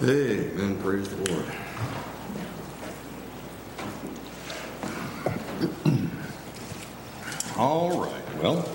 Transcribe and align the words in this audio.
Amen. 0.00 0.80
Praise 0.80 1.08
the 1.08 1.16
Lord. 1.32 1.44
All 7.56 8.00
right. 8.00 8.40
Well, 8.40 8.68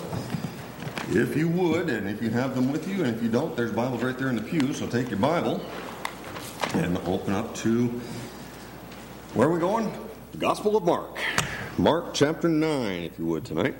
if 1.08 1.34
you 1.34 1.48
would, 1.48 1.88
and 1.88 2.06
if 2.10 2.20
you 2.20 2.28
have 2.28 2.54
them 2.54 2.70
with 2.70 2.86
you, 2.86 3.02
and 3.04 3.16
if 3.16 3.22
you 3.22 3.30
don't, 3.30 3.56
there's 3.56 3.72
Bibles 3.72 4.02
right 4.02 4.18
there 4.18 4.28
in 4.28 4.36
the 4.36 4.42
pew. 4.42 4.74
So 4.74 4.86
take 4.86 5.08
your 5.08 5.18
Bible 5.18 5.64
and 6.74 6.98
open 7.06 7.32
up 7.32 7.54
to 7.56 7.86
where 9.32 9.48
are 9.48 9.50
we 9.50 9.60
going? 9.60 9.90
The 10.32 10.38
Gospel 10.38 10.76
of 10.76 10.84
Mark. 10.84 11.16
Mark 11.78 12.12
chapter 12.12 12.50
9, 12.50 13.02
if 13.02 13.18
you 13.18 13.24
would, 13.24 13.46
tonight. 13.46 13.76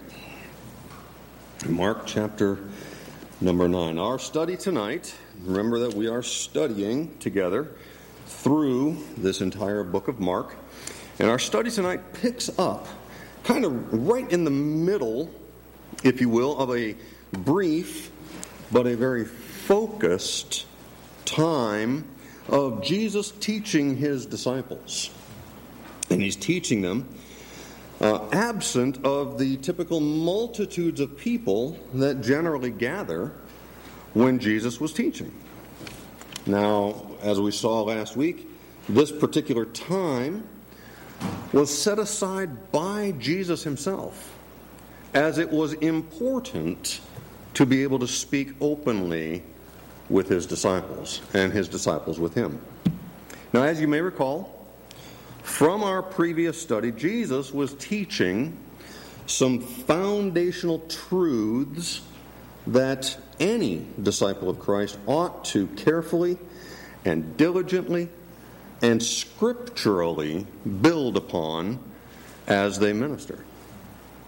Mark 1.68 2.06
chapter 2.06 2.58
number 3.42 3.68
9. 3.68 3.98
Our 3.98 4.18
study 4.18 4.56
tonight, 4.56 5.14
remember 5.42 5.80
that 5.80 5.94
we 5.94 6.08
are 6.08 6.22
studying 6.22 7.16
together 7.18 7.72
through 8.26 8.96
this 9.16 9.40
entire 9.40 9.84
book 9.84 10.08
of 10.08 10.20
Mark. 10.20 10.56
And 11.18 11.28
our 11.30 11.38
study 11.38 11.70
tonight 11.70 12.12
picks 12.14 12.56
up 12.58 12.86
kind 13.44 13.64
of 13.64 13.92
right 13.92 14.30
in 14.30 14.44
the 14.44 14.50
middle, 14.50 15.30
if 16.02 16.20
you 16.20 16.28
will, 16.28 16.58
of 16.58 16.74
a 16.74 16.96
brief 17.32 18.10
but 18.72 18.86
a 18.86 18.96
very 18.96 19.24
focused 19.24 20.66
time 21.24 22.04
of 22.48 22.82
Jesus 22.82 23.30
teaching 23.30 23.96
his 23.96 24.26
disciples. 24.26 25.10
And 26.10 26.20
he's 26.20 26.36
teaching 26.36 26.82
them 26.82 27.08
uh, 28.00 28.28
absent 28.32 29.04
of 29.04 29.38
the 29.38 29.56
typical 29.58 30.00
multitudes 30.00 31.00
of 31.00 31.16
people 31.16 31.78
that 31.94 32.20
generally 32.20 32.70
gather 32.70 33.32
when 34.14 34.38
Jesus 34.38 34.80
was 34.80 34.92
teaching. 34.92 35.32
Now, 36.46 37.10
as 37.22 37.40
we 37.40 37.50
saw 37.50 37.82
last 37.82 38.16
week, 38.16 38.48
this 38.88 39.12
particular 39.12 39.64
time 39.66 40.46
was 41.52 41.76
set 41.76 41.98
aside 41.98 42.72
by 42.72 43.12
Jesus 43.18 43.62
himself 43.62 44.36
as 45.14 45.38
it 45.38 45.50
was 45.50 45.74
important 45.74 47.00
to 47.54 47.64
be 47.64 47.82
able 47.82 48.00
to 48.00 48.08
speak 48.08 48.52
openly 48.60 49.42
with 50.10 50.28
his 50.28 50.44
disciples 50.44 51.22
and 51.32 51.52
his 51.52 51.68
disciples 51.68 52.18
with 52.18 52.34
him. 52.34 52.60
Now, 53.52 53.62
as 53.62 53.80
you 53.80 53.88
may 53.88 54.00
recall, 54.00 54.66
from 55.42 55.84
our 55.84 56.02
previous 56.02 56.60
study, 56.60 56.90
Jesus 56.90 57.52
was 57.52 57.74
teaching 57.74 58.58
some 59.26 59.60
foundational 59.60 60.80
truths 60.88 62.02
that 62.66 63.16
any 63.40 63.86
disciple 64.02 64.48
of 64.48 64.58
Christ 64.58 64.98
ought 65.06 65.44
to 65.46 65.66
carefully 65.68 66.38
and 67.04 67.36
diligently 67.36 68.08
and 68.82 69.02
scripturally 69.02 70.46
build 70.80 71.16
upon 71.16 71.78
as 72.46 72.78
they 72.78 72.92
minister. 72.92 73.38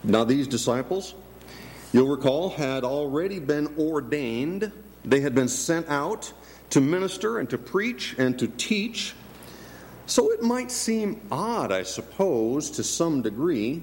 Now, 0.04 0.24
these 0.24 0.46
disciples, 0.46 1.14
you'll 1.92 2.08
recall, 2.08 2.50
had 2.50 2.84
already 2.84 3.38
been 3.38 3.74
ordained, 3.78 4.72
they 5.04 5.20
had 5.20 5.34
been 5.34 5.48
sent 5.48 5.88
out 5.88 6.32
to 6.70 6.80
minister 6.80 7.38
and 7.38 7.50
to 7.50 7.58
preach 7.58 8.14
and 8.18 8.38
to 8.38 8.48
teach. 8.48 9.14
So 10.06 10.30
it 10.30 10.42
might 10.42 10.70
seem 10.70 11.20
odd, 11.30 11.72
I 11.72 11.82
suppose, 11.82 12.70
to 12.72 12.84
some 12.84 13.22
degree, 13.22 13.82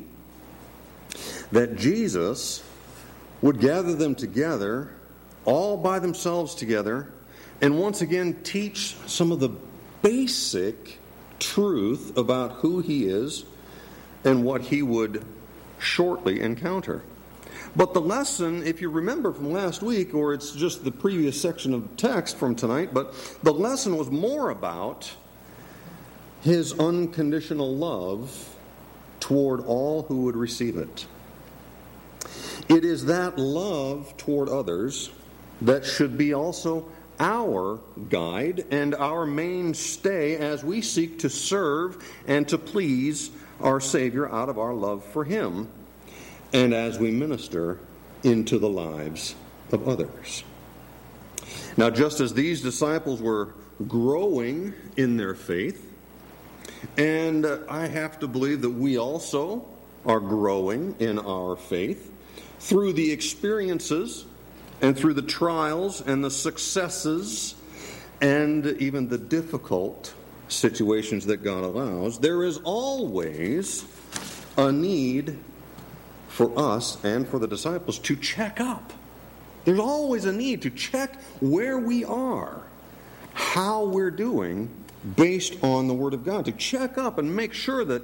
that 1.52 1.76
Jesus 1.76 2.64
would 3.42 3.60
gather 3.60 3.94
them 3.94 4.16
together, 4.16 4.90
all 5.46 5.78
by 5.78 6.00
themselves 6.00 6.56
together, 6.56 7.12
and 7.62 7.80
once 7.80 8.02
again 8.02 8.42
teach 8.44 8.96
some 9.08 9.32
of 9.32 9.40
the 9.40 9.50
basic 10.02 11.00
truth 11.40 12.18
about 12.18 12.54
who 12.54 12.80
he 12.80 13.06
is 13.06 13.46
and 14.24 14.44
what 14.44 14.62
he 14.62 14.82
would 14.82 15.24
shortly 15.80 16.42
encounter. 16.42 17.04
But 17.76 17.94
the 17.94 18.02
lesson, 18.02 18.64
if 18.64 18.82
you 18.82 18.90
remember 18.90 19.34
from 19.34 19.52
last 19.52 19.82
week, 19.82 20.14
or 20.14 20.34
it's 20.34 20.52
just 20.52 20.84
the 20.84 20.92
previous 20.92 21.42
section 21.42 21.74
of 21.74 21.98
text 21.98 22.38
from 22.38 22.56
tonight, 22.56 22.94
but 22.94 23.14
the 23.42 23.54
lesson 23.54 23.98
was 23.98 24.12
more 24.12 24.50
about 24.50 25.12
his 26.42 26.78
unconditional 26.78 27.76
love 27.76 28.56
toward 29.20 29.62
all 29.62 30.04
who 30.04 30.24
would 30.24 30.36
receive 30.36 30.78
it. 30.78 31.08
It 32.70 32.86
is 32.86 33.06
that 33.06 33.38
love 33.38 34.16
toward 34.18 34.50
others 34.50 35.10
that 35.62 35.86
should 35.86 36.18
be 36.18 36.34
also 36.34 36.88
our 37.20 37.80
guide 38.10 38.66
and 38.72 38.96
our 38.96 39.26
mainstay 39.26 40.36
as 40.36 40.64
we 40.64 40.82
seek 40.82 41.20
to 41.20 41.30
serve 41.30 42.04
and 42.28 42.48
to 42.50 42.58
please 42.58 43.32
our 43.62 43.80
Savior 43.80 44.30
out 44.30 44.50
of 44.50 44.58
our 44.58 44.74
love 44.74 45.04
for 45.06 45.24
Him 45.24 45.68
and 46.54 46.74
as 46.74 47.00
we 47.00 47.12
minister 47.12 47.80
into 48.24 48.60
the 48.60 48.70
lives 48.70 49.36
of 49.72 49.88
others. 49.88 50.44
Now, 51.78 51.90
just 51.90 52.20
as 52.20 52.34
these 52.34 52.62
disciples 52.62 53.22
were 53.22 53.54
growing 53.88 54.74
in 54.98 55.18
their 55.18 55.36
faith, 55.36 55.92
and 56.98 57.46
uh, 57.46 57.60
I 57.70 57.88
have 57.88 58.20
to 58.20 58.28
believe 58.28 58.62
that 58.62 58.70
we 58.70 58.98
also 58.98 59.66
are 60.06 60.20
growing 60.20 60.96
in 61.00 61.18
our 61.20 61.56
faith 61.56 62.12
through 62.60 62.94
the 62.94 63.12
experiences 63.12 64.26
and 64.84 64.98
through 64.98 65.14
the 65.14 65.22
trials 65.22 66.02
and 66.02 66.24
the 66.24 66.30
successes 66.30 67.56
and 68.22 68.66
even 68.80 69.08
the 69.08 69.18
difficult 69.18 70.14
situations 70.50 71.26
that 71.26 71.38
God 71.38 71.64
allows, 71.64 72.20
there 72.20 72.44
is 72.44 72.60
always 72.66 73.86
a 74.58 74.72
need 74.72 75.40
for 76.28 76.52
us 76.60 77.04
and 77.06 77.26
for 77.28 77.40
the 77.40 77.48
disciples 77.48 77.98
to 78.00 78.16
check 78.18 78.60
up. 78.60 78.92
There's 79.64 79.80
always 79.80 80.26
a 80.26 80.34
need 80.34 80.62
to 80.64 80.70
check 80.70 81.16
where 81.40 81.80
we 81.80 82.04
are, 82.04 82.62
how 83.34 83.86
we're 83.86 84.12
doing 84.12 84.70
based 85.16 85.64
on 85.64 85.88
the 85.88 85.94
Word 85.94 86.14
of 86.14 86.26
God, 86.26 86.44
to 86.46 86.52
check 86.52 86.98
up 86.98 87.18
and 87.18 87.34
make 87.34 87.54
sure 87.54 87.86
that 87.86 88.04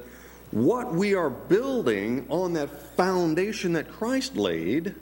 what 0.52 0.94
we 0.94 1.14
are 1.14 1.30
building 1.30 2.26
on 2.30 2.54
that 2.54 2.70
foundation 2.96 3.74
that 3.74 3.92
Christ 3.92 4.38
laid 4.38 4.96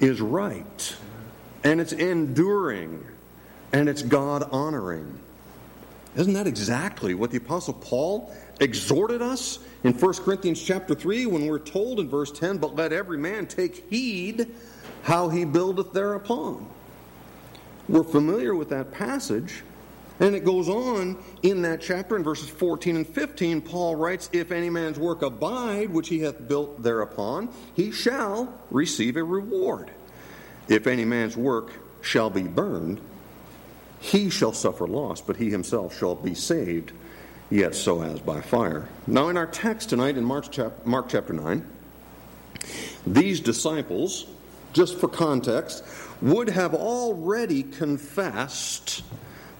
is 0.00 0.20
right, 0.20 0.96
and 1.64 1.80
it's 1.80 1.92
enduring, 1.92 3.04
and 3.72 3.88
it's 3.88 4.02
God 4.02 4.48
honoring. 4.50 5.20
Isn't 6.16 6.32
that 6.32 6.46
exactly 6.46 7.14
what 7.14 7.30
the 7.30 7.36
Apostle 7.36 7.74
Paul 7.74 8.34
exhorted 8.60 9.20
us 9.20 9.58
in 9.84 9.92
1 9.92 10.14
Corinthians 10.14 10.62
chapter 10.62 10.94
3 10.94 11.26
when 11.26 11.46
we're 11.46 11.58
told 11.58 12.00
in 12.00 12.08
verse 12.08 12.32
10, 12.32 12.56
But 12.56 12.74
let 12.74 12.92
every 12.92 13.18
man 13.18 13.46
take 13.46 13.88
heed 13.90 14.48
how 15.02 15.28
he 15.28 15.44
buildeth 15.44 15.92
thereupon? 15.92 16.66
We're 17.88 18.02
familiar 18.02 18.54
with 18.54 18.70
that 18.70 18.92
passage. 18.92 19.62
And 20.18 20.34
it 20.34 20.44
goes 20.44 20.68
on 20.68 21.22
in 21.42 21.62
that 21.62 21.80
chapter 21.80 22.16
in 22.16 22.24
verses 22.24 22.48
14 22.48 22.96
and 22.96 23.06
15. 23.06 23.60
Paul 23.60 23.96
writes, 23.96 24.30
If 24.32 24.50
any 24.50 24.70
man's 24.70 24.98
work 24.98 25.22
abide, 25.22 25.90
which 25.90 26.08
he 26.08 26.20
hath 26.20 26.48
built 26.48 26.82
thereupon, 26.82 27.50
he 27.74 27.92
shall 27.92 28.58
receive 28.70 29.16
a 29.16 29.24
reward. 29.24 29.90
If 30.68 30.86
any 30.86 31.04
man's 31.04 31.36
work 31.36 31.72
shall 32.00 32.30
be 32.30 32.44
burned, 32.44 33.00
he 34.00 34.30
shall 34.30 34.52
suffer 34.52 34.86
loss, 34.86 35.20
but 35.20 35.36
he 35.36 35.50
himself 35.50 35.96
shall 35.98 36.14
be 36.14 36.34
saved, 36.34 36.92
yet 37.50 37.74
so 37.74 38.02
as 38.02 38.20
by 38.20 38.40
fire. 38.40 38.88
Now, 39.06 39.28
in 39.28 39.36
our 39.36 39.46
text 39.46 39.90
tonight 39.90 40.16
in 40.16 40.24
Mark, 40.24 40.50
chap- 40.50 40.86
Mark 40.86 41.08
chapter 41.08 41.32
9, 41.32 41.64
these 43.06 43.40
disciples, 43.40 44.26
just 44.72 44.98
for 44.98 45.08
context, 45.08 45.84
would 46.22 46.48
have 46.48 46.74
already 46.74 47.62
confessed 47.62 49.02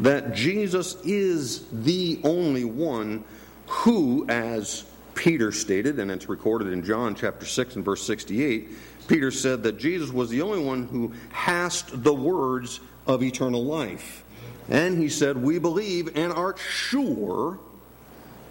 that 0.00 0.34
Jesus 0.34 0.96
is 1.04 1.66
the 1.72 2.20
only 2.24 2.64
one 2.64 3.24
who, 3.66 4.26
as 4.28 4.84
Peter 5.14 5.50
stated, 5.50 5.98
and 5.98 6.10
it's 6.10 6.28
recorded 6.28 6.72
in 6.72 6.84
John 6.84 7.14
chapter 7.14 7.46
6 7.46 7.76
and 7.76 7.84
verse 7.84 8.04
68, 8.06 8.70
Peter 9.08 9.30
said 9.30 9.62
that 9.62 9.78
Jesus 9.78 10.10
was 10.10 10.30
the 10.30 10.42
only 10.42 10.62
one 10.62 10.86
who 10.88 11.12
hast 11.30 12.02
the 12.02 12.14
words 12.14 12.80
of 13.06 13.22
eternal 13.22 13.64
life. 13.64 14.24
And 14.68 14.98
he 14.98 15.08
said, 15.08 15.36
We 15.36 15.58
believe 15.58 16.16
and 16.16 16.32
art 16.32 16.58
sure 16.58 17.58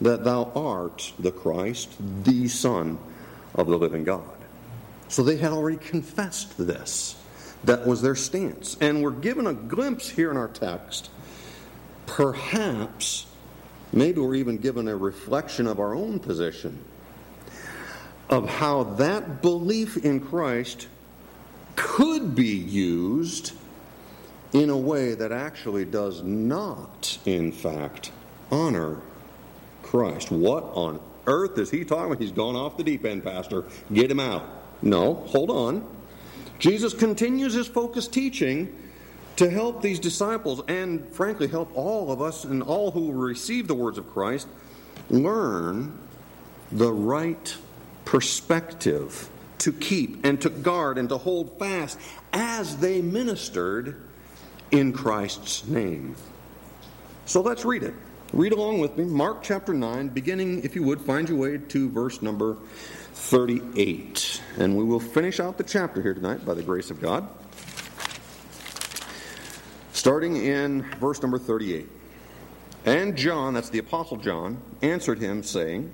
that 0.01 0.23
thou 0.23 0.51
art 0.55 1.13
the 1.19 1.31
Christ, 1.31 1.91
the 2.23 2.47
Son 2.47 2.97
of 3.53 3.67
the 3.67 3.77
living 3.77 4.03
God. 4.03 4.23
So 5.07 5.23
they 5.23 5.37
had 5.37 5.51
already 5.51 5.77
confessed 5.77 6.57
this. 6.57 7.15
That 7.63 7.85
was 7.87 8.01
their 8.01 8.15
stance. 8.15 8.77
And 8.79 9.01
we're 9.01 9.11
given 9.11 9.47
a 9.47 9.53
glimpse 9.53 10.09
here 10.09 10.31
in 10.31 10.37
our 10.37 10.47
text 10.47 11.09
perhaps, 12.07 13.25
maybe 13.91 14.19
we're 14.19 14.35
even 14.35 14.57
given 14.57 14.87
a 14.87 14.95
reflection 14.95 15.67
of 15.67 15.79
our 15.79 15.93
own 15.93 16.19
position 16.19 16.83
of 18.29 18.49
how 18.49 18.83
that 18.83 19.41
belief 19.41 19.97
in 19.97 20.19
Christ 20.19 20.87
could 21.75 22.35
be 22.35 22.55
used 22.55 23.51
in 24.53 24.69
a 24.69 24.77
way 24.77 25.13
that 25.13 25.31
actually 25.31 25.85
does 25.85 26.23
not, 26.23 27.17
in 27.25 27.51
fact, 27.51 28.11
honor 28.51 29.01
Christ. 29.83 30.31
What 30.31 30.63
on 30.63 30.99
earth 31.27 31.57
is 31.57 31.69
he 31.69 31.83
talking 31.83 32.05
about? 32.05 32.21
He's 32.21 32.31
gone 32.31 32.55
off 32.55 32.77
the 32.77 32.83
deep 32.83 33.05
end, 33.05 33.23
Pastor. 33.23 33.65
Get 33.93 34.09
him 34.09 34.19
out. 34.19 34.47
No, 34.81 35.15
hold 35.15 35.49
on. 35.49 35.85
Jesus 36.57 36.93
continues 36.93 37.53
his 37.53 37.67
focused 37.67 38.13
teaching 38.13 38.73
to 39.37 39.49
help 39.49 39.81
these 39.81 39.99
disciples 39.99 40.61
and, 40.67 41.07
frankly, 41.13 41.47
help 41.47 41.75
all 41.75 42.11
of 42.11 42.21
us 42.21 42.43
and 42.43 42.63
all 42.63 42.91
who 42.91 43.11
receive 43.11 43.67
the 43.67 43.75
words 43.75 43.97
of 43.97 44.09
Christ 44.11 44.47
learn 45.09 45.97
the 46.71 46.91
right 46.91 47.55
perspective 48.05 49.29
to 49.59 49.73
keep 49.73 50.25
and 50.25 50.41
to 50.41 50.49
guard 50.49 50.97
and 50.97 51.09
to 51.09 51.17
hold 51.17 51.57
fast 51.59 51.99
as 52.33 52.77
they 52.77 53.01
ministered 53.01 54.01
in 54.71 54.93
Christ's 54.93 55.67
name. 55.67 56.15
So 57.25 57.41
let's 57.41 57.65
read 57.65 57.83
it. 57.83 57.93
Read 58.33 58.51
along 58.51 58.79
with 58.79 58.97
me. 58.97 59.05
Mark 59.05 59.43
chapter 59.43 59.73
9, 59.73 60.09
beginning, 60.09 60.63
if 60.63 60.75
you 60.75 60.83
would, 60.83 61.01
find 61.01 61.29
your 61.29 61.37
way 61.37 61.57
to 61.57 61.89
verse 61.89 62.21
number 62.21 62.57
38. 63.13 64.41
And 64.57 64.75
we 64.75 64.83
will 64.83 64.99
finish 64.99 65.39
out 65.39 65.57
the 65.57 65.63
chapter 65.63 66.01
here 66.01 66.13
tonight 66.13 66.45
by 66.45 66.53
the 66.53 66.63
grace 66.63 66.91
of 66.91 67.01
God. 67.01 67.27
Starting 70.05 70.35
in 70.35 70.83
verse 70.99 71.19
number 71.23 71.39
38. 71.39 71.89
And 72.85 73.17
John, 73.17 73.55
that's 73.55 73.71
the 73.71 73.79
Apostle 73.79 74.17
John, 74.17 74.61
answered 74.83 75.17
him, 75.17 75.41
saying, 75.41 75.91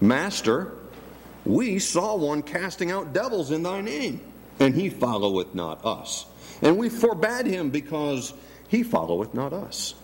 Master, 0.00 0.76
we 1.44 1.80
saw 1.80 2.14
one 2.14 2.44
casting 2.44 2.92
out 2.92 3.12
devils 3.12 3.50
in 3.50 3.64
thy 3.64 3.80
name, 3.80 4.20
and 4.60 4.76
he 4.76 4.88
followeth 4.90 5.56
not 5.56 5.84
us. 5.84 6.24
And 6.62 6.78
we 6.78 6.88
forbade 6.88 7.46
him 7.46 7.70
because 7.70 8.32
he 8.68 8.84
followeth 8.84 9.34
not 9.34 9.52
us. 9.52 9.96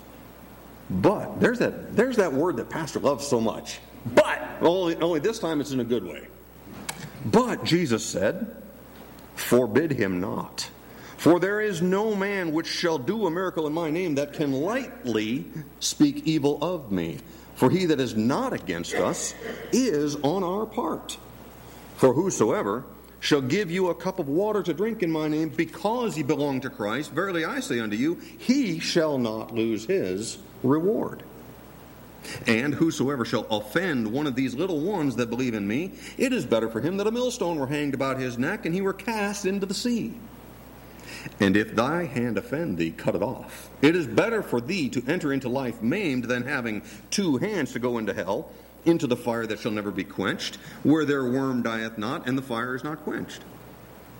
But 0.90 1.38
there's 1.38 1.60
that 1.60 1.94
there's 1.94 2.16
that 2.16 2.32
word 2.32 2.56
that 2.56 2.68
Pastor 2.68 2.98
loves 2.98 3.24
so 3.24 3.40
much. 3.40 3.78
But 4.16 4.42
only, 4.60 4.96
only 4.96 5.20
this 5.20 5.38
time 5.38 5.60
it's 5.60 5.70
in 5.70 5.78
a 5.78 5.84
good 5.84 6.02
way. 6.02 6.26
But 7.24 7.62
Jesus 7.62 8.04
said, 8.04 8.60
Forbid 9.36 9.92
him 9.92 10.20
not. 10.20 10.70
For 11.18 11.40
there 11.40 11.60
is 11.60 11.82
no 11.82 12.14
man 12.14 12.52
which 12.52 12.68
shall 12.68 12.96
do 12.96 13.26
a 13.26 13.30
miracle 13.30 13.66
in 13.66 13.72
my 13.72 13.90
name 13.90 14.14
that 14.14 14.32
can 14.32 14.52
lightly 14.52 15.46
speak 15.80 16.22
evil 16.24 16.62
of 16.62 16.92
me. 16.92 17.18
For 17.56 17.70
he 17.70 17.86
that 17.86 17.98
is 17.98 18.14
not 18.14 18.52
against 18.52 18.94
us 18.94 19.34
is 19.72 20.14
on 20.22 20.44
our 20.44 20.64
part. 20.64 21.18
For 21.96 22.12
whosoever 22.12 22.84
shall 23.18 23.40
give 23.40 23.68
you 23.68 23.88
a 23.88 23.96
cup 23.96 24.20
of 24.20 24.28
water 24.28 24.62
to 24.62 24.72
drink 24.72 25.02
in 25.02 25.10
my 25.10 25.26
name 25.26 25.48
because 25.48 26.16
ye 26.16 26.22
belong 26.22 26.60
to 26.60 26.70
Christ, 26.70 27.10
verily 27.10 27.44
I 27.44 27.58
say 27.58 27.80
unto 27.80 27.96
you, 27.96 28.14
he 28.38 28.78
shall 28.78 29.18
not 29.18 29.52
lose 29.52 29.86
his 29.86 30.38
reward. 30.62 31.24
And 32.46 32.72
whosoever 32.72 33.24
shall 33.24 33.46
offend 33.50 34.12
one 34.12 34.28
of 34.28 34.36
these 34.36 34.54
little 34.54 34.80
ones 34.80 35.16
that 35.16 35.30
believe 35.30 35.54
in 35.54 35.66
me, 35.66 35.94
it 36.16 36.32
is 36.32 36.46
better 36.46 36.68
for 36.68 36.80
him 36.80 36.96
that 36.98 37.08
a 37.08 37.10
millstone 37.10 37.58
were 37.58 37.66
hanged 37.66 37.94
about 37.94 38.20
his 38.20 38.38
neck 38.38 38.66
and 38.66 38.74
he 38.74 38.82
were 38.82 38.92
cast 38.92 39.46
into 39.46 39.66
the 39.66 39.74
sea. 39.74 40.14
And 41.40 41.56
if 41.56 41.74
thy 41.74 42.04
hand 42.04 42.38
offend 42.38 42.78
thee, 42.78 42.90
cut 42.90 43.14
it 43.14 43.22
off. 43.22 43.70
It 43.82 43.94
is 43.94 44.06
better 44.06 44.42
for 44.42 44.60
thee 44.60 44.88
to 44.90 45.02
enter 45.06 45.32
into 45.32 45.48
life 45.48 45.82
maimed 45.82 46.24
than 46.24 46.44
having 46.44 46.82
two 47.10 47.36
hands 47.38 47.72
to 47.72 47.78
go 47.78 47.98
into 47.98 48.14
hell, 48.14 48.50
into 48.84 49.06
the 49.06 49.16
fire 49.16 49.46
that 49.46 49.58
shall 49.58 49.72
never 49.72 49.90
be 49.90 50.04
quenched, 50.04 50.56
where 50.82 51.04
their 51.04 51.24
worm 51.24 51.62
dieth 51.62 51.98
not, 51.98 52.26
and 52.26 52.36
the 52.36 52.42
fire 52.42 52.74
is 52.74 52.84
not 52.84 53.04
quenched. 53.04 53.42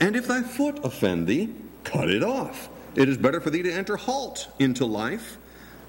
And 0.00 0.14
if 0.14 0.26
thy 0.26 0.42
foot 0.42 0.80
offend 0.84 1.26
thee, 1.26 1.54
cut 1.84 2.10
it 2.10 2.22
off. 2.22 2.68
It 2.94 3.08
is 3.08 3.16
better 3.16 3.40
for 3.40 3.50
thee 3.50 3.62
to 3.62 3.72
enter 3.72 3.96
halt 3.96 4.48
into 4.58 4.84
life 4.84 5.38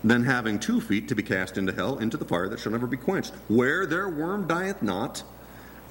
than 0.04 0.24
having 0.24 0.60
two 0.60 0.80
feet 0.80 1.08
to 1.10 1.16
be 1.16 1.24
cast 1.24 1.58
into 1.58 1.74
hell, 1.74 1.98
into 1.98 2.18
the 2.18 2.26
fire 2.26 2.48
that 2.50 2.60
shall 2.60 2.72
never 2.72 2.88
be 2.88 2.98
quenched, 2.98 3.34
where 3.48 3.86
their 3.86 4.10
worm 4.10 4.48
dieth 4.48 4.82
not, 4.82 5.24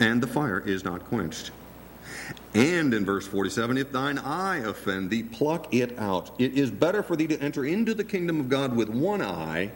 and 0.00 0.22
the 0.22 0.26
fire 0.26 0.60
is 0.60 0.84
not 0.84 1.04
quenched. 1.04 1.50
And 2.54 2.94
in 2.94 3.04
verse 3.04 3.26
47, 3.26 3.78
if 3.78 3.92
thine 3.92 4.18
eye 4.18 4.58
offend 4.58 5.10
thee, 5.10 5.22
pluck 5.22 5.72
it 5.72 5.98
out. 5.98 6.30
It 6.38 6.54
is 6.54 6.70
better 6.70 7.02
for 7.02 7.16
thee 7.16 7.26
to 7.28 7.40
enter 7.40 7.64
into 7.64 7.94
the 7.94 8.04
kingdom 8.04 8.40
of 8.40 8.48
God 8.48 8.74
with 8.74 8.88
one 8.88 9.22
eye 9.22 9.72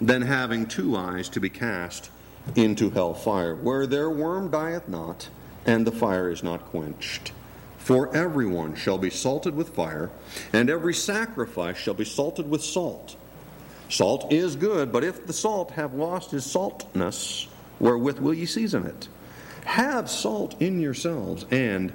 than 0.00 0.22
having 0.22 0.66
two 0.66 0.96
eyes 0.96 1.28
to 1.30 1.40
be 1.40 1.50
cast 1.50 2.10
into 2.56 2.90
hell 2.90 3.14
fire, 3.14 3.54
where 3.54 3.86
their 3.86 4.10
worm 4.10 4.50
dieth 4.50 4.88
not, 4.88 5.28
and 5.66 5.86
the 5.86 5.92
fire 5.92 6.30
is 6.30 6.42
not 6.42 6.64
quenched. 6.66 7.32
For 7.78 8.14
everyone 8.14 8.74
shall 8.74 8.98
be 8.98 9.10
salted 9.10 9.54
with 9.54 9.70
fire, 9.70 10.10
and 10.52 10.68
every 10.68 10.94
sacrifice 10.94 11.76
shall 11.76 11.94
be 11.94 12.04
salted 12.04 12.48
with 12.48 12.62
salt. 12.62 13.16
Salt 13.88 14.32
is 14.32 14.56
good, 14.56 14.92
but 14.92 15.04
if 15.04 15.26
the 15.26 15.32
salt 15.32 15.70
have 15.72 15.94
lost 15.94 16.30
his 16.30 16.44
saltness, 16.44 17.48
wherewith 17.80 18.18
will 18.18 18.34
ye 18.34 18.44
season 18.44 18.86
it? 18.86 19.08
Have 19.64 20.10
salt 20.10 20.60
in 20.60 20.80
yourselves, 20.80 21.44
and 21.50 21.92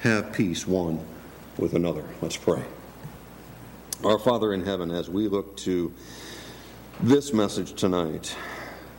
have 0.00 0.32
peace 0.32 0.66
one 0.66 1.04
with 1.58 1.74
another. 1.74 2.04
Let's 2.22 2.36
pray. 2.36 2.62
Our 4.02 4.18
Father 4.18 4.54
in 4.54 4.64
heaven, 4.64 4.90
as 4.90 5.10
we 5.10 5.28
look 5.28 5.56
to 5.58 5.92
this 7.02 7.32
message 7.32 7.74
tonight, 7.74 8.34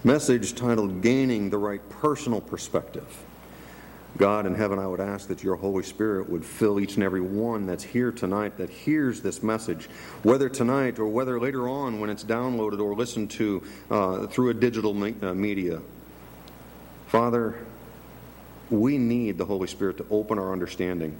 message 0.03 0.53
titled 0.53 1.01
Gaining 1.01 1.49
the 1.49 1.57
Right 1.57 1.81
Personal 1.89 2.39
Perspective. 2.39 3.23
God 4.17 4.45
in 4.45 4.53
heaven, 4.53 4.77
I 4.77 4.85
would 4.85 4.99
ask 4.99 5.27
that 5.29 5.43
your 5.43 5.55
Holy 5.55 5.83
Spirit 5.83 6.29
would 6.29 6.43
fill 6.43 6.79
each 6.79 6.95
and 6.95 7.03
every 7.03 7.21
one 7.21 7.65
that's 7.65 7.83
here 7.83 8.11
tonight 8.11 8.57
that 8.57 8.69
hears 8.69 9.21
this 9.21 9.41
message, 9.41 9.85
whether 10.21 10.49
tonight 10.49 10.99
or 10.99 11.07
whether 11.07 11.39
later 11.39 11.67
on 11.67 11.99
when 11.99 12.09
it's 12.09 12.23
downloaded 12.23 12.79
or 12.79 12.93
listened 12.93 13.31
to 13.31 13.63
uh, 13.89 14.27
through 14.27 14.49
a 14.49 14.53
digital 14.53 14.93
me- 14.93 15.15
uh, 15.21 15.33
media. 15.33 15.81
Father, 17.07 17.55
we 18.71 18.97
need 18.97 19.37
the 19.37 19.45
Holy 19.45 19.67
Spirit 19.67 19.97
to 19.97 20.05
open 20.09 20.39
our 20.39 20.51
understanding, 20.51 21.17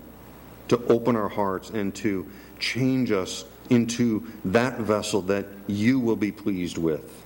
to 0.69 0.83
open 0.87 1.15
our 1.15 1.29
hearts, 1.29 1.69
and 1.69 1.93
to 1.95 2.25
change 2.59 3.11
us 3.11 3.45
into 3.69 4.25
that 4.45 4.79
vessel 4.79 5.21
that 5.23 5.45
you 5.67 5.99
will 5.99 6.15
be 6.15 6.31
pleased 6.31 6.77
with. 6.77 7.25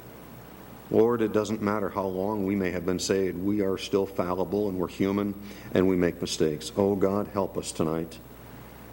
Lord, 0.92 1.22
it 1.22 1.34
doesn't 1.34 1.62
matter 1.62 1.90
how 1.90 2.06
long 2.06 2.46
we 2.46 2.56
may 2.56 2.70
have 2.72 2.86
been 2.86 3.00
saved. 3.00 3.38
We 3.38 3.62
are 3.62 3.78
still 3.78 4.06
fallible 4.06 4.70
and 4.70 4.78
we're 4.78 4.88
human 4.88 5.34
and 5.74 5.88
we 5.88 5.96
make 5.96 6.22
mistakes. 6.22 6.72
Oh 6.78 6.96
God, 6.96 7.28
help 7.34 7.58
us 7.58 7.72
tonight. 7.72 8.20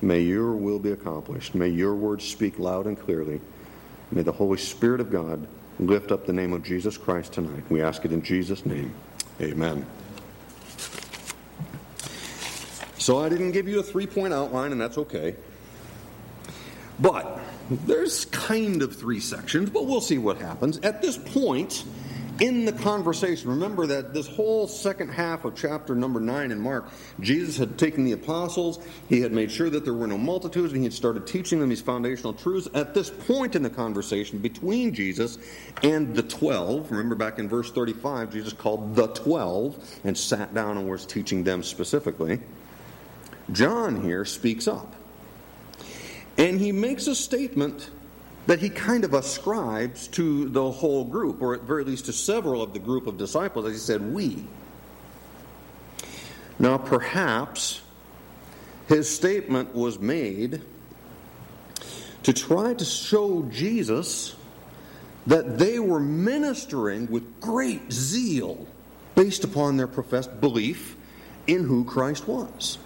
May 0.00 0.20
your 0.20 0.52
will 0.52 0.78
be 0.78 0.92
accomplished. 0.92 1.54
May 1.54 1.68
your 1.68 1.94
words 1.94 2.24
speak 2.24 2.58
loud 2.58 2.86
and 2.86 2.98
clearly. 2.98 3.40
May 4.10 4.22
the 4.22 4.32
Holy 4.32 4.58
Spirit 4.58 5.00
of 5.00 5.10
God 5.10 5.46
lift 5.78 6.10
up 6.12 6.26
the 6.26 6.32
name 6.32 6.52
of 6.54 6.62
Jesus 6.62 6.96
Christ 6.96 7.34
tonight. 7.34 7.62
We 7.68 7.82
ask 7.82 8.04
it 8.04 8.12
in 8.12 8.22
Jesus' 8.22 8.64
name. 8.64 8.94
Amen. 9.40 9.86
So 13.02 13.18
I 13.18 13.28
didn't 13.28 13.50
give 13.50 13.66
you 13.66 13.80
a 13.80 13.82
three 13.82 14.06
point 14.06 14.32
outline, 14.32 14.70
and 14.70 14.80
that's 14.80 14.96
okay. 14.96 15.34
But 17.00 17.40
there's 17.68 18.26
kind 18.26 18.80
of 18.80 18.94
three 18.94 19.18
sections, 19.18 19.70
but 19.70 19.86
we'll 19.86 20.00
see 20.00 20.18
what 20.18 20.38
happens. 20.38 20.78
At 20.84 21.02
this 21.02 21.18
point 21.18 21.84
in 22.38 22.64
the 22.64 22.72
conversation, 22.72 23.50
remember 23.50 23.88
that 23.88 24.14
this 24.14 24.28
whole 24.28 24.68
second 24.68 25.08
half 25.08 25.44
of 25.44 25.56
chapter 25.56 25.96
number 25.96 26.20
9 26.20 26.52
in 26.52 26.60
Mark, 26.60 26.92
Jesus 27.18 27.56
had 27.56 27.76
taken 27.76 28.04
the 28.04 28.12
apostles, 28.12 28.78
he 29.08 29.20
had 29.20 29.32
made 29.32 29.50
sure 29.50 29.68
that 29.68 29.82
there 29.82 29.94
were 29.94 30.06
no 30.06 30.16
multitudes, 30.16 30.72
and 30.72 30.76
he 30.76 30.84
had 30.84 30.92
started 30.92 31.26
teaching 31.26 31.58
them 31.58 31.70
these 31.70 31.80
foundational 31.80 32.32
truths. 32.32 32.68
At 32.72 32.94
this 32.94 33.10
point 33.10 33.56
in 33.56 33.64
the 33.64 33.70
conversation 33.70 34.38
between 34.38 34.94
Jesus 34.94 35.38
and 35.82 36.14
the 36.14 36.22
12, 36.22 36.92
remember 36.92 37.16
back 37.16 37.40
in 37.40 37.48
verse 37.48 37.72
35, 37.72 38.32
Jesus 38.32 38.52
called 38.52 38.94
the 38.94 39.08
12 39.08 40.00
and 40.04 40.16
sat 40.16 40.54
down 40.54 40.78
and 40.78 40.88
was 40.88 41.04
teaching 41.04 41.42
them 41.42 41.64
specifically. 41.64 42.38
John 43.50 44.02
here 44.02 44.24
speaks 44.24 44.68
up. 44.68 44.94
And 46.38 46.60
he 46.60 46.72
makes 46.72 47.06
a 47.06 47.14
statement 47.14 47.90
that 48.46 48.58
he 48.58 48.68
kind 48.68 49.04
of 49.04 49.14
ascribes 49.14 50.08
to 50.08 50.48
the 50.48 50.70
whole 50.70 51.04
group, 51.04 51.42
or 51.42 51.54
at 51.54 51.62
very 51.62 51.84
least 51.84 52.06
to 52.06 52.12
several 52.12 52.62
of 52.62 52.72
the 52.72 52.78
group 52.78 53.06
of 53.06 53.16
disciples, 53.18 53.66
as 53.66 53.72
he 53.72 53.78
said, 53.78 54.12
We. 54.12 54.44
Now, 56.58 56.78
perhaps 56.78 57.80
his 58.88 59.08
statement 59.08 59.74
was 59.74 59.98
made 59.98 60.62
to 62.24 62.32
try 62.32 62.74
to 62.74 62.84
show 62.84 63.42
Jesus 63.50 64.34
that 65.26 65.58
they 65.58 65.78
were 65.78 66.00
ministering 66.00 67.06
with 67.10 67.40
great 67.40 67.92
zeal 67.92 68.66
based 69.14 69.44
upon 69.44 69.76
their 69.76 69.86
professed 69.86 70.40
belief 70.40 70.96
in 71.46 71.64
who 71.64 71.84
Christ 71.84 72.26
was 72.26 72.78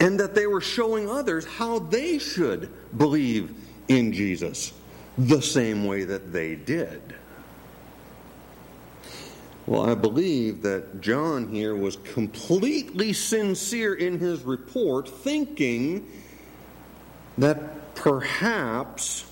and 0.00 0.18
that 0.20 0.34
they 0.34 0.46
were 0.46 0.60
showing 0.60 1.08
others 1.08 1.44
how 1.44 1.78
they 1.78 2.18
should 2.18 2.70
believe 2.96 3.54
in 3.88 4.12
Jesus 4.12 4.72
the 5.18 5.40
same 5.40 5.84
way 5.84 6.04
that 6.04 6.32
they 6.32 6.54
did. 6.54 7.14
Well, 9.66 9.88
I 9.88 9.94
believe 9.94 10.62
that 10.62 11.00
John 11.00 11.48
here 11.48 11.76
was 11.76 11.96
completely 11.96 13.12
sincere 13.12 13.94
in 13.94 14.18
his 14.18 14.42
report, 14.42 15.08
thinking 15.08 16.08
that 17.38 17.94
perhaps 17.94 19.24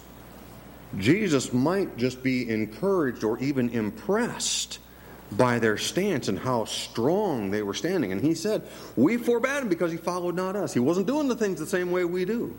Jesus 0.99 1.53
might 1.53 1.97
just 1.97 2.23
be 2.23 2.49
encouraged 2.49 3.25
or 3.25 3.39
even 3.39 3.71
impressed 3.71 4.79
by 5.33 5.59
their 5.59 5.77
stance 5.77 6.29
and 6.29 6.39
how 6.39 6.65
strong 6.65 7.51
they 7.51 7.63
were 7.63 7.75
standing. 7.75 8.13
And 8.13 8.21
he 8.21 8.35
said, 8.35 8.63
We 8.97 9.17
forbade 9.17 9.63
him 9.63 9.69
because 9.69 9.93
he 9.93 9.97
followed 9.97 10.35
not 10.35 10.57
us. 10.57 10.75
He 10.75 10.81
wasn't 10.81 11.07
doing 11.07 11.29
the 11.29 11.37
things 11.37 11.59
the 11.59 11.67
same 11.67 11.91
way 11.91 12.05
we 12.05 12.25
do. 12.25 12.55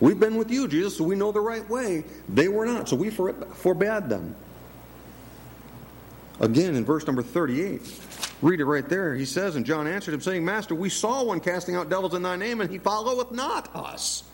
We've 0.00 0.18
been 0.18 0.36
with 0.36 0.50
you, 0.50 0.68
Jesus, 0.68 0.96
so 0.96 1.04
we 1.04 1.16
know 1.16 1.32
the 1.32 1.40
right 1.40 1.66
way. 1.70 2.04
They 2.28 2.48
were 2.48 2.66
not, 2.66 2.88
so 2.88 2.96
we 2.96 3.10
forbade 3.10 4.08
them. 4.08 4.34
Again, 6.38 6.76
in 6.76 6.84
verse 6.84 7.06
number 7.06 7.22
38, 7.22 7.80
read 8.42 8.60
it 8.60 8.66
right 8.66 8.86
there. 8.86 9.14
He 9.14 9.24
says, 9.24 9.56
And 9.56 9.64
John 9.64 9.86
answered 9.86 10.12
him, 10.12 10.20
saying, 10.20 10.44
Master, 10.44 10.74
we 10.74 10.90
saw 10.90 11.24
one 11.24 11.40
casting 11.40 11.76
out 11.76 11.88
devils 11.88 12.12
in 12.12 12.20
thy 12.20 12.36
name, 12.36 12.60
and 12.60 12.70
he 12.70 12.76
followeth 12.76 13.30
not 13.30 13.74
us. 13.74 14.24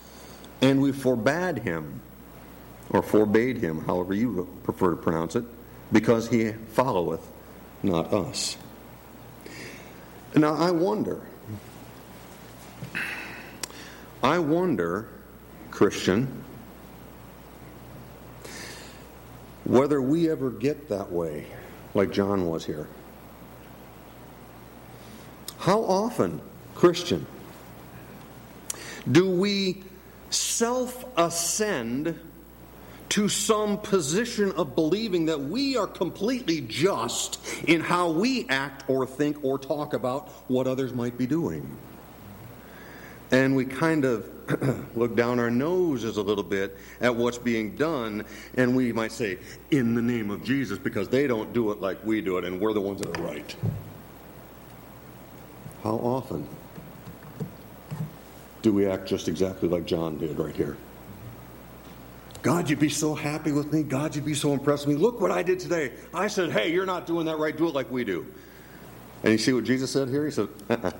And 0.61 0.81
we 0.81 0.91
forbade 0.91 1.59
him, 1.59 2.01
or 2.91 3.03
forbade 3.03 3.59
him, 3.59 3.85
however 3.85 4.15
you 4.15 4.49
prefer 4.65 4.91
to 4.91 4.97
pronounce 4.97 5.37
it, 5.37 5.45
because 5.93 6.29
he 6.29 6.53
followeth 6.53 7.32
not 7.83 8.13
us. 8.13 8.57
Now, 10.35 10.55
I 10.55 10.71
wonder, 10.71 11.21
I 14.23 14.39
wonder, 14.39 15.09
Christian, 15.71 16.43
whether 19.65 20.01
we 20.01 20.31
ever 20.31 20.51
get 20.51 20.89
that 20.89 21.11
way 21.11 21.47
like 21.95 22.13
John 22.13 22.47
was 22.47 22.65
here. 22.65 22.89
How 25.59 25.81
often, 25.81 26.41
Christian, 26.75 27.27
do 29.11 29.31
we 29.31 29.85
self 30.31 31.05
ascend 31.17 32.19
to 33.13 33.29
some 33.29 33.77
position 33.77 34.53
of 34.53 34.75
believing 34.75 35.27
that 35.27 35.39
we 35.39 35.77
are 35.77 35.87
completely 35.87 36.63
just 36.63 37.39
in 37.69 37.79
how 37.79 38.11
we 38.11 38.49
act 38.49 38.89
or 38.89 39.07
think 39.07 39.45
or 39.45 39.59
talk 39.59 39.93
about 39.93 40.31
what 40.49 40.67
others 40.67 40.95
might 40.95 41.19
be 41.19 41.27
doing. 41.27 41.77
And 43.31 43.55
we 43.55 43.67
kind 43.67 44.07
of 44.07 44.27
look 44.97 45.15
down 45.15 45.39
our 45.39 45.51
noses 45.51 46.17
a 46.17 46.23
little 46.23 46.43
bit 46.43 46.79
at 47.03 47.15
what's 47.15 47.37
being 47.37 47.77
done, 47.77 48.25
and 48.57 48.75
we 48.75 48.95
might 48.95 49.13
say, 49.13 49.37
in 49.71 49.95
the 49.95 50.01
name 50.01 50.31
of 50.31 50.43
Jesus, 50.43 50.79
because 50.79 51.11
they 51.11 51.27
don't 51.27 51.53
do 51.53 51.71
it 51.71 51.83
like 51.83 52.03
we 52.07 52.23
do 52.23 52.39
it, 52.39 52.47
and 52.47 52.59
we're 52.59 52.73
the 52.73 52.81
ones 52.81 53.03
that 53.03 53.15
are 53.19 53.23
right. 53.23 53.55
How 55.83 55.97
often 55.97 56.49
do 58.63 58.73
we 58.73 58.87
act 58.87 59.07
just 59.07 59.29
exactly 59.29 59.69
like 59.69 59.85
John 59.85 60.17
did 60.17 60.39
right 60.39 60.57
here? 60.57 60.79
God, 62.43 62.69
you'd 62.69 62.81
be 62.81 62.89
so 62.89 63.15
happy 63.15 63.53
with 63.53 63.73
me. 63.73 63.85
God, 63.85 64.17
you'd 64.17 64.25
be 64.25 64.35
so 64.35 64.53
impressed 64.53 64.87
with 64.87 64.97
me. 64.97 65.03
Look 65.03 65.21
what 65.21 65.31
I 65.31 65.43
did 65.45 65.61
today. 65.61 65.93
I 66.13 66.27
said, 66.27 66.51
hey, 66.51 66.73
you're 66.73 66.87
not 66.87 67.07
doing 67.07 67.27
that 67.27 67.39
right. 67.39 67.57
Do 67.57 67.69
it 67.69 67.75
like 67.75 67.91
we 67.91 68.03
do. 68.03 68.27
And 69.23 69.33
you 69.33 69.39
see 69.39 69.53
what 69.53 69.63
Jesus 69.65 69.93
said 69.93 70.09
here? 70.09 70.25
He 70.25 70.33
said, 70.33 70.49
uh 70.69 70.75
uh-uh. 70.75 70.89
uh. 70.89 70.93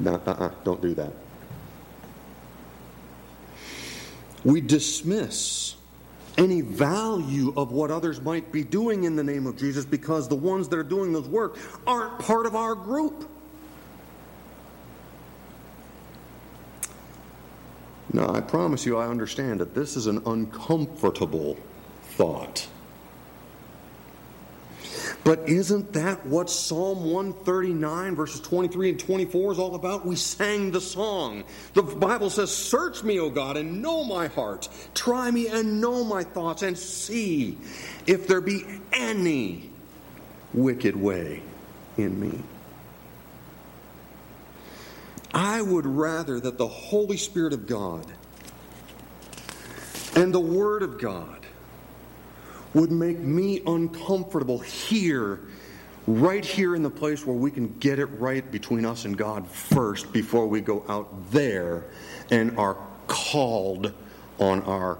No, 0.00 0.14
uh-uh. 0.14 0.50
Don't 0.64 0.82
do 0.82 0.92
that. 0.94 1.12
We 4.44 4.60
dismiss 4.60 5.76
any 6.36 6.60
value 6.60 7.54
of 7.56 7.70
what 7.70 7.92
others 7.92 8.20
might 8.20 8.50
be 8.50 8.64
doing 8.64 9.04
in 9.04 9.14
the 9.14 9.22
name 9.22 9.46
of 9.46 9.56
Jesus 9.56 9.84
because 9.84 10.28
the 10.28 10.34
ones 10.34 10.68
that 10.68 10.78
are 10.78 10.82
doing 10.82 11.12
those 11.12 11.28
work 11.28 11.56
aren't 11.86 12.18
part 12.18 12.46
of 12.46 12.56
our 12.56 12.74
group. 12.74 13.30
Now, 18.14 18.32
I 18.32 18.40
promise 18.40 18.86
you, 18.86 18.96
I 18.96 19.08
understand 19.08 19.58
that 19.58 19.74
this 19.74 19.96
is 19.96 20.06
an 20.06 20.22
uncomfortable 20.24 21.58
thought. 22.12 22.68
But 25.24 25.48
isn't 25.48 25.94
that 25.94 26.24
what 26.24 26.48
Psalm 26.48 27.10
139, 27.10 28.14
verses 28.14 28.40
23 28.40 28.90
and 28.90 29.00
24 29.00 29.52
is 29.52 29.58
all 29.58 29.74
about? 29.74 30.06
We 30.06 30.14
sang 30.14 30.70
the 30.70 30.80
song. 30.80 31.42
The 31.72 31.82
Bible 31.82 32.30
says, 32.30 32.56
Search 32.56 33.02
me, 33.02 33.18
O 33.18 33.30
God, 33.30 33.56
and 33.56 33.82
know 33.82 34.04
my 34.04 34.28
heart. 34.28 34.68
Try 34.94 35.32
me 35.32 35.48
and 35.48 35.80
know 35.80 36.04
my 36.04 36.22
thoughts, 36.22 36.62
and 36.62 36.78
see 36.78 37.58
if 38.06 38.28
there 38.28 38.40
be 38.40 38.64
any 38.92 39.70
wicked 40.52 40.94
way 40.94 41.42
in 41.96 42.20
me. 42.20 42.44
I 45.34 45.60
would 45.60 45.84
rather 45.84 46.38
that 46.38 46.58
the 46.58 46.68
Holy 46.68 47.16
Spirit 47.16 47.52
of 47.52 47.66
God 47.66 48.06
and 50.14 50.32
the 50.32 50.40
Word 50.40 50.84
of 50.84 51.00
God 51.00 51.44
would 52.72 52.92
make 52.92 53.18
me 53.18 53.60
uncomfortable 53.66 54.60
here, 54.60 55.40
right 56.06 56.44
here 56.44 56.76
in 56.76 56.84
the 56.84 56.90
place 56.90 57.26
where 57.26 57.36
we 57.36 57.50
can 57.50 57.76
get 57.78 57.98
it 57.98 58.06
right 58.06 58.48
between 58.50 58.84
us 58.84 59.04
and 59.04 59.18
God 59.18 59.48
first 59.48 60.12
before 60.12 60.46
we 60.46 60.60
go 60.60 60.84
out 60.88 61.32
there 61.32 61.84
and 62.30 62.56
are 62.56 62.76
called 63.08 63.92
on 64.38 64.62
our, 64.62 64.98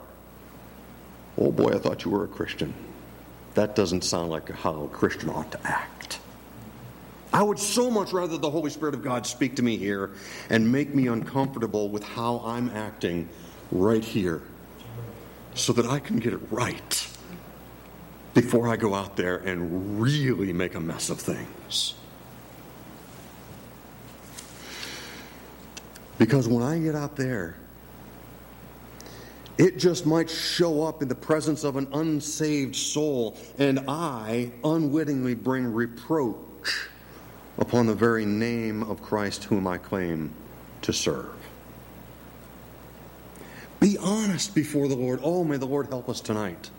oh 1.39 1.53
boy, 1.53 1.71
I 1.71 1.79
thought 1.79 2.05
you 2.05 2.11
were 2.11 2.25
a 2.25 2.29
Christian. 2.29 2.75
That 3.55 3.77
doesn't 3.77 4.03
sound 4.03 4.31
like 4.31 4.51
how 4.51 4.83
a 4.83 4.89
Christian 4.89 5.31
ought 5.31 5.53
to 5.53 5.61
act. 5.65 5.94
I 7.35 7.43
would 7.43 7.59
so 7.59 7.91
much 7.91 8.13
rather 8.13 8.39
the 8.39 8.49
Holy 8.49 8.71
Spirit 8.71 8.95
of 8.95 9.03
God 9.03 9.27
speak 9.27 9.57
to 9.57 9.63
me 9.63 9.77
here 9.77 10.13
and 10.51 10.71
make 10.71 10.95
me 10.95 11.09
uncomfortable 11.09 11.89
with 11.89 12.05
how 12.05 12.41
I'm 12.45 12.69
acting 12.69 13.29
right 13.73 14.05
here 14.05 14.41
so 15.55 15.73
that 15.73 15.85
I 15.85 15.99
can 15.99 16.21
get 16.21 16.33
it 16.33 16.41
right 16.53 17.09
before 18.35 18.69
I 18.69 18.77
go 18.77 18.95
out 18.95 19.17
there 19.17 19.39
and 19.39 20.01
really 20.01 20.53
make 20.53 20.77
a 20.77 20.81
mess 20.81 21.11
of 21.11 21.19
things. 21.19 21.95
Because 26.19 26.47
when 26.47 26.63
I 26.63 26.79
get 26.79 26.95
out 26.95 27.17
there, 27.17 27.57
it 29.59 29.77
just 29.77 30.07
might 30.07 30.31
show 30.31 30.85
up 30.85 31.03
in 31.03 31.09
the 31.09 31.17
presence 31.17 31.65
of 31.65 31.75
an 31.75 31.89
unsaved 31.93 32.77
soul, 32.77 33.37
and 33.59 33.81
I 33.89 34.53
unwittingly 34.63 35.35
bring 35.35 35.73
reproach 35.73 36.91
upon 37.59 37.87
the 37.87 37.95
very 37.95 38.25
name 38.25 38.83
of 38.83 39.03
Christ 39.03 39.45
whom 39.45 39.67
I 39.67 39.79
claim 39.79 40.33
to 40.83 40.93
serve. 40.93 41.35
Be 43.81 43.99
honest 43.99 44.55
before 44.55 44.89
the 44.89 44.97
Lord. 44.97 45.21
Oh, 45.23 45.45
may 45.45 45.57
the 45.57 45.67
Lord 45.67 45.89
help 45.89 46.09
us 46.09 46.21
tonight. 46.21 46.71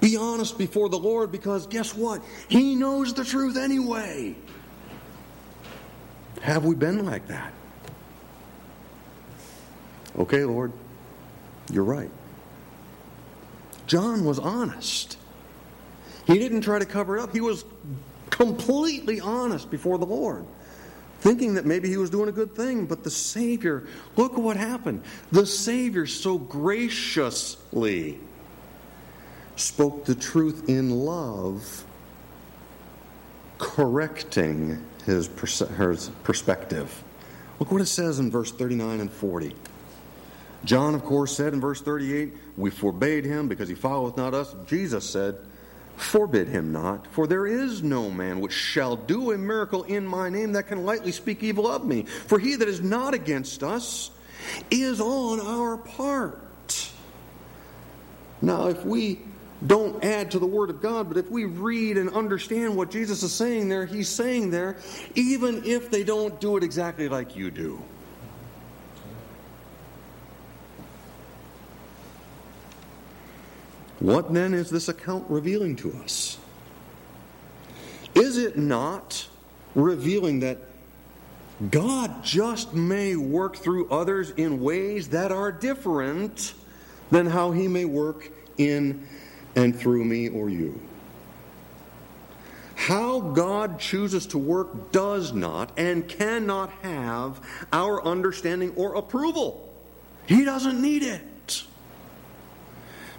Be 0.00 0.16
honest 0.16 0.58
before 0.58 0.88
the 0.88 0.98
Lord 0.98 1.32
because 1.32 1.66
guess 1.66 1.94
what? 1.94 2.22
He 2.48 2.74
knows 2.74 3.14
the 3.14 3.24
truth 3.24 3.56
anyway. 3.56 4.36
Have 6.42 6.64
we 6.64 6.74
been 6.74 7.04
like 7.04 7.26
that? 7.28 7.52
Okay, 10.18 10.44
Lord, 10.44 10.72
you're 11.72 11.84
right. 11.84 12.10
John 13.86 14.24
was 14.24 14.38
honest. 14.38 15.18
He 16.26 16.38
didn't 16.38 16.60
try 16.60 16.78
to 16.78 16.86
cover 16.86 17.16
it 17.16 17.22
up. 17.22 17.32
He 17.32 17.40
was 17.40 17.64
completely 18.34 19.20
honest 19.20 19.70
before 19.70 19.96
the 19.96 20.04
Lord, 20.04 20.44
thinking 21.20 21.54
that 21.54 21.66
maybe 21.66 21.88
he 21.88 21.96
was 21.96 22.10
doing 22.10 22.28
a 22.28 22.32
good 22.32 22.56
thing. 22.56 22.84
But 22.84 23.04
the 23.04 23.10
Savior, 23.10 23.86
look 24.16 24.32
at 24.32 24.40
what 24.40 24.56
happened. 24.56 25.04
The 25.30 25.46
Savior 25.46 26.04
so 26.06 26.36
graciously 26.38 28.18
spoke 29.54 30.04
the 30.04 30.16
truth 30.16 30.68
in 30.68 30.90
love, 30.90 31.84
correcting 33.58 34.84
his, 35.06 35.28
his 35.78 36.10
perspective. 36.24 37.04
Look 37.60 37.70
what 37.70 37.80
it 37.80 37.86
says 37.86 38.18
in 38.18 38.32
verse 38.32 38.50
39 38.50 38.98
and 38.98 39.12
40. 39.12 39.54
John, 40.64 40.96
of 40.96 41.04
course, 41.04 41.36
said 41.36 41.52
in 41.52 41.60
verse 41.60 41.80
38, 41.80 42.34
We 42.56 42.70
forbade 42.70 43.24
him 43.24 43.46
because 43.46 43.68
he 43.68 43.76
followeth 43.76 44.16
not 44.16 44.34
us. 44.34 44.56
Jesus 44.66 45.08
said, 45.08 45.36
Forbid 45.96 46.48
him 46.48 46.72
not, 46.72 47.06
for 47.06 47.26
there 47.26 47.46
is 47.46 47.82
no 47.82 48.10
man 48.10 48.40
which 48.40 48.52
shall 48.52 48.96
do 48.96 49.32
a 49.32 49.38
miracle 49.38 49.84
in 49.84 50.06
my 50.06 50.28
name 50.28 50.52
that 50.52 50.66
can 50.66 50.84
lightly 50.84 51.12
speak 51.12 51.42
evil 51.42 51.68
of 51.70 51.84
me. 51.84 52.02
For 52.02 52.38
he 52.38 52.56
that 52.56 52.68
is 52.68 52.80
not 52.80 53.14
against 53.14 53.62
us 53.62 54.10
is 54.70 55.00
on 55.00 55.40
our 55.40 55.76
part. 55.76 56.90
Now, 58.42 58.66
if 58.66 58.84
we 58.84 59.20
don't 59.66 60.04
add 60.04 60.32
to 60.32 60.38
the 60.38 60.46
Word 60.46 60.68
of 60.68 60.82
God, 60.82 61.08
but 61.08 61.16
if 61.16 61.30
we 61.30 61.44
read 61.44 61.96
and 61.96 62.10
understand 62.10 62.76
what 62.76 62.90
Jesus 62.90 63.22
is 63.22 63.32
saying 63.32 63.68
there, 63.68 63.86
He's 63.86 64.08
saying 64.08 64.50
there, 64.50 64.76
even 65.14 65.64
if 65.64 65.90
they 65.90 66.04
don't 66.04 66.38
do 66.40 66.56
it 66.56 66.64
exactly 66.64 67.08
like 67.08 67.36
you 67.36 67.50
do. 67.50 67.82
What 74.04 74.34
then 74.34 74.52
is 74.52 74.68
this 74.68 74.90
account 74.90 75.24
revealing 75.30 75.76
to 75.76 75.90
us? 76.04 76.36
Is 78.14 78.36
it 78.36 78.58
not 78.58 79.26
revealing 79.74 80.40
that 80.40 80.58
God 81.70 82.22
just 82.22 82.74
may 82.74 83.16
work 83.16 83.56
through 83.56 83.88
others 83.88 84.30
in 84.32 84.60
ways 84.60 85.08
that 85.08 85.32
are 85.32 85.50
different 85.50 86.52
than 87.10 87.24
how 87.24 87.52
he 87.52 87.66
may 87.66 87.86
work 87.86 88.30
in 88.58 89.06
and 89.56 89.74
through 89.74 90.04
me 90.04 90.28
or 90.28 90.50
you. 90.50 90.78
How 92.74 93.20
God 93.20 93.78
chooses 93.78 94.26
to 94.26 94.38
work 94.38 94.92
does 94.92 95.32
not 95.32 95.72
and 95.78 96.06
cannot 96.06 96.70
have 96.82 97.40
our 97.72 98.04
understanding 98.04 98.74
or 98.76 98.96
approval. 98.96 99.72
He 100.26 100.44
doesn't 100.44 100.82
need 100.82 101.02
it. 101.02 101.22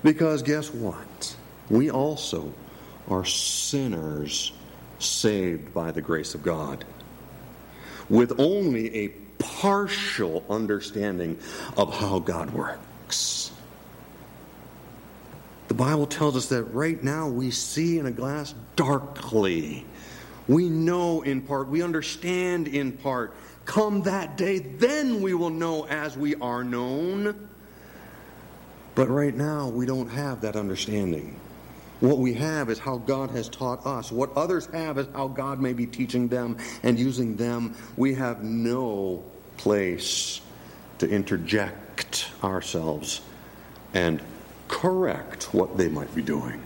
Because 0.05 0.43
guess 0.43 0.71
what? 0.71 1.35
We 1.67 1.89
also 1.89 2.53
are 3.09 3.25
sinners 3.25 4.53
saved 4.99 5.73
by 5.73 5.89
the 5.91 6.01
grace 6.01 6.35
of 6.35 6.43
God 6.43 6.85
with 8.07 8.39
only 8.39 8.95
a 8.95 9.07
partial 9.39 10.43
understanding 10.47 11.39
of 11.75 11.91
how 11.91 12.19
God 12.19 12.51
works. 12.51 13.49
The 15.69 15.73
Bible 15.73 16.05
tells 16.05 16.35
us 16.35 16.49
that 16.49 16.65
right 16.65 17.03
now 17.03 17.27
we 17.27 17.49
see 17.49 17.97
in 17.97 18.05
a 18.05 18.11
glass 18.11 18.53
darkly. 18.75 19.87
We 20.47 20.69
know 20.69 21.23
in 21.23 21.41
part, 21.41 21.67
we 21.67 21.81
understand 21.81 22.67
in 22.67 22.91
part. 22.91 23.33
Come 23.65 24.03
that 24.03 24.37
day, 24.37 24.59
then 24.59 25.23
we 25.23 25.33
will 25.33 25.49
know 25.49 25.87
as 25.87 26.15
we 26.15 26.35
are 26.35 26.63
known. 26.63 27.49
But 28.95 29.09
right 29.09 29.35
now, 29.35 29.67
we 29.67 29.85
don't 29.85 30.07
have 30.07 30.41
that 30.41 30.55
understanding. 30.55 31.37
What 31.99 32.17
we 32.17 32.33
have 32.33 32.69
is 32.69 32.79
how 32.79 32.97
God 32.97 33.29
has 33.31 33.49
taught 33.49 33.85
us. 33.85 34.11
What 34.11 34.35
others 34.35 34.67
have 34.67 34.97
is 34.97 35.07
how 35.13 35.27
God 35.27 35.59
may 35.59 35.73
be 35.73 35.85
teaching 35.85 36.27
them 36.27 36.57
and 36.83 36.97
using 36.97 37.35
them. 37.35 37.75
We 37.97 38.13
have 38.15 38.43
no 38.43 39.23
place 39.57 40.41
to 40.99 41.09
interject 41.09 42.29
ourselves 42.43 43.21
and 43.93 44.21
correct 44.67 45.53
what 45.53 45.77
they 45.77 45.87
might 45.87 46.13
be 46.15 46.21
doing. 46.21 46.61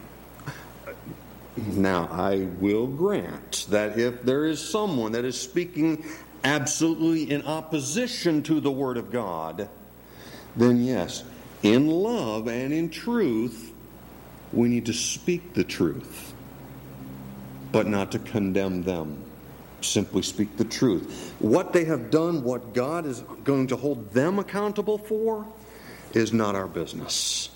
Now, 1.57 2.07
I 2.11 2.47
will 2.59 2.87
grant 2.87 3.67
that 3.69 3.99
if 3.99 4.21
there 4.23 4.45
is 4.45 4.63
someone 4.67 5.11
that 5.11 5.25
is 5.25 5.39
speaking 5.39 6.05
absolutely 6.43 7.29
in 7.29 7.43
opposition 7.43 8.41
to 8.43 8.59
the 8.59 8.71
Word 8.71 8.97
of 8.97 9.11
God, 9.11 9.69
then 10.55 10.83
yes, 10.83 11.23
in 11.63 11.87
love 11.87 12.47
and 12.47 12.73
in 12.73 12.89
truth, 12.89 13.73
we 14.51 14.69
need 14.69 14.85
to 14.87 14.93
speak 14.93 15.53
the 15.53 15.63
truth, 15.63 16.33
but 17.71 17.87
not 17.87 18.11
to 18.13 18.19
condemn 18.19 18.83
them. 18.83 19.23
Simply 19.81 20.21
speak 20.23 20.57
the 20.57 20.65
truth. 20.65 21.33
What 21.39 21.71
they 21.71 21.85
have 21.85 22.11
done, 22.11 22.43
what 22.43 22.73
God 22.73 23.05
is 23.05 23.21
going 23.43 23.67
to 23.67 23.75
hold 23.75 24.11
them 24.11 24.39
accountable 24.39 24.97
for, 24.97 25.47
is 26.13 26.33
not 26.33 26.55
our 26.55 26.67
business. 26.67 27.49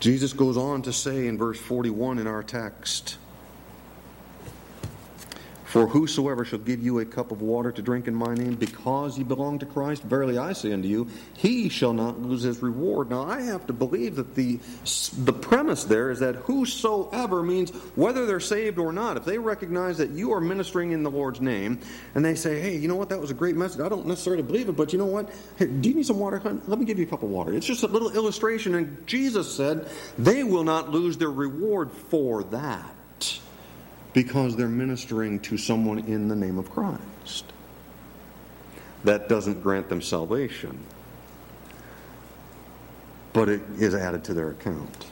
Jesus 0.00 0.32
goes 0.32 0.56
on 0.56 0.82
to 0.82 0.92
say 0.92 1.28
in 1.28 1.38
verse 1.38 1.58
41 1.58 2.18
in 2.18 2.26
our 2.26 2.42
text 2.42 3.16
for 5.74 5.88
whosoever 5.88 6.44
shall 6.44 6.60
give 6.60 6.80
you 6.80 7.00
a 7.00 7.04
cup 7.04 7.32
of 7.32 7.42
water 7.42 7.72
to 7.72 7.82
drink 7.82 8.06
in 8.06 8.14
my 8.14 8.32
name, 8.32 8.54
because 8.54 9.18
ye 9.18 9.24
belong 9.24 9.58
to 9.58 9.66
Christ, 9.66 10.04
verily 10.04 10.38
I 10.38 10.52
say 10.52 10.72
unto 10.72 10.86
you, 10.86 11.08
he 11.36 11.68
shall 11.68 11.92
not 11.92 12.22
lose 12.22 12.42
his 12.42 12.62
reward. 12.62 13.10
Now 13.10 13.24
I 13.24 13.40
have 13.40 13.66
to 13.66 13.72
believe 13.72 14.14
that 14.14 14.36
the 14.36 14.60
the 15.24 15.32
premise 15.32 15.82
there 15.82 16.12
is 16.12 16.20
that 16.20 16.36
whosoever 16.36 17.42
means 17.42 17.70
whether 17.96 18.24
they're 18.24 18.38
saved 18.38 18.78
or 18.78 18.92
not. 18.92 19.16
If 19.16 19.24
they 19.24 19.36
recognize 19.36 19.98
that 19.98 20.10
you 20.10 20.32
are 20.32 20.40
ministering 20.40 20.92
in 20.92 21.02
the 21.02 21.10
Lord's 21.10 21.40
name, 21.40 21.80
and 22.14 22.24
they 22.24 22.36
say, 22.36 22.60
"Hey, 22.60 22.76
you 22.76 22.86
know 22.86 22.94
what? 22.94 23.08
That 23.08 23.20
was 23.20 23.32
a 23.32 23.34
great 23.34 23.56
message. 23.56 23.80
I 23.80 23.88
don't 23.88 24.06
necessarily 24.06 24.44
believe 24.44 24.68
it, 24.68 24.76
but 24.76 24.92
you 24.92 25.00
know 25.00 25.06
what? 25.06 25.28
Hey, 25.56 25.66
do 25.66 25.88
you 25.88 25.96
need 25.96 26.06
some 26.06 26.20
water? 26.20 26.40
Let 26.68 26.78
me 26.78 26.84
give 26.84 27.00
you 27.00 27.06
a 27.06 27.08
cup 27.08 27.24
of 27.24 27.30
water." 27.30 27.52
It's 27.52 27.66
just 27.66 27.82
a 27.82 27.88
little 27.88 28.12
illustration, 28.12 28.76
and 28.76 29.04
Jesus 29.08 29.52
said 29.52 29.88
they 30.16 30.44
will 30.44 30.62
not 30.62 30.90
lose 30.90 31.16
their 31.16 31.32
reward 31.32 31.90
for 31.90 32.44
that 32.44 32.94
because 34.14 34.56
they're 34.56 34.68
ministering 34.68 35.40
to 35.40 35.58
someone 35.58 35.98
in 35.98 36.28
the 36.28 36.36
name 36.36 36.56
of 36.56 36.70
Christ. 36.70 37.44
That 39.02 39.28
doesn't 39.28 39.62
grant 39.62 39.90
them 39.90 40.00
salvation, 40.00 40.78
but 43.34 43.50
it 43.50 43.60
is 43.78 43.94
added 43.94 44.24
to 44.24 44.34
their 44.34 44.50
account. 44.50 45.10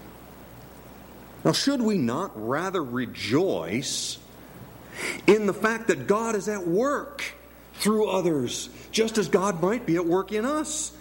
Now, 1.45 1.53
should 1.53 1.83
we 1.83 1.99
not 1.99 2.31
rather 2.35 2.83
rejoice 2.83 4.19
in 5.27 5.47
the 5.47 5.53
fact 5.53 5.88
that 5.88 6.07
God 6.07 6.37
is 6.37 6.49
at 6.49 6.67
work 6.67 7.25
through 7.75 8.09
others, 8.09 8.71
just 8.93 9.19
as 9.19 9.29
God 9.29 9.61
might 9.61 9.85
be 9.85 9.97
at 9.97 10.07
work 10.07 10.33
in 10.33 10.45
us? 10.45 10.93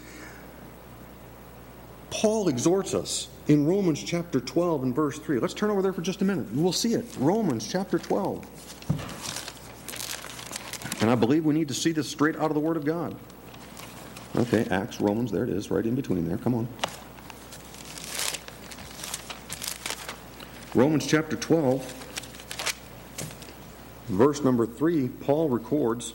Paul 2.09 2.49
exhorts 2.49 2.93
us 2.93 3.29
in 3.47 3.65
Romans 3.65 4.01
chapter 4.03 4.39
12 4.39 4.83
and 4.83 4.95
verse 4.95 5.19
3. 5.19 5.39
Let's 5.39 5.53
turn 5.53 5.69
over 5.69 5.81
there 5.81 5.93
for 5.93 6.01
just 6.01 6.21
a 6.21 6.25
minute. 6.25 6.51
We'll 6.53 6.71
see 6.71 6.93
it. 6.93 7.05
Romans 7.17 7.69
chapter 7.69 7.97
12. 7.97 8.45
And 11.01 11.09
I 11.09 11.15
believe 11.15 11.45
we 11.45 11.53
need 11.53 11.67
to 11.67 11.73
see 11.73 11.91
this 11.91 12.07
straight 12.07 12.35
out 12.35 12.51
of 12.51 12.53
the 12.53 12.59
Word 12.59 12.77
of 12.77 12.85
God. 12.85 13.15
Okay, 14.35 14.65
Acts, 14.69 15.01
Romans, 15.01 15.31
there 15.31 15.43
it 15.43 15.49
is, 15.49 15.71
right 15.71 15.85
in 15.85 15.95
between 15.95 16.27
there. 16.27 16.37
Come 16.37 16.53
on. 16.53 16.67
Romans 20.73 21.05
chapter 21.05 21.35
12, 21.35 21.83
verse 24.07 24.41
number 24.41 24.65
3, 24.65 25.09
Paul 25.09 25.49
records 25.49 26.13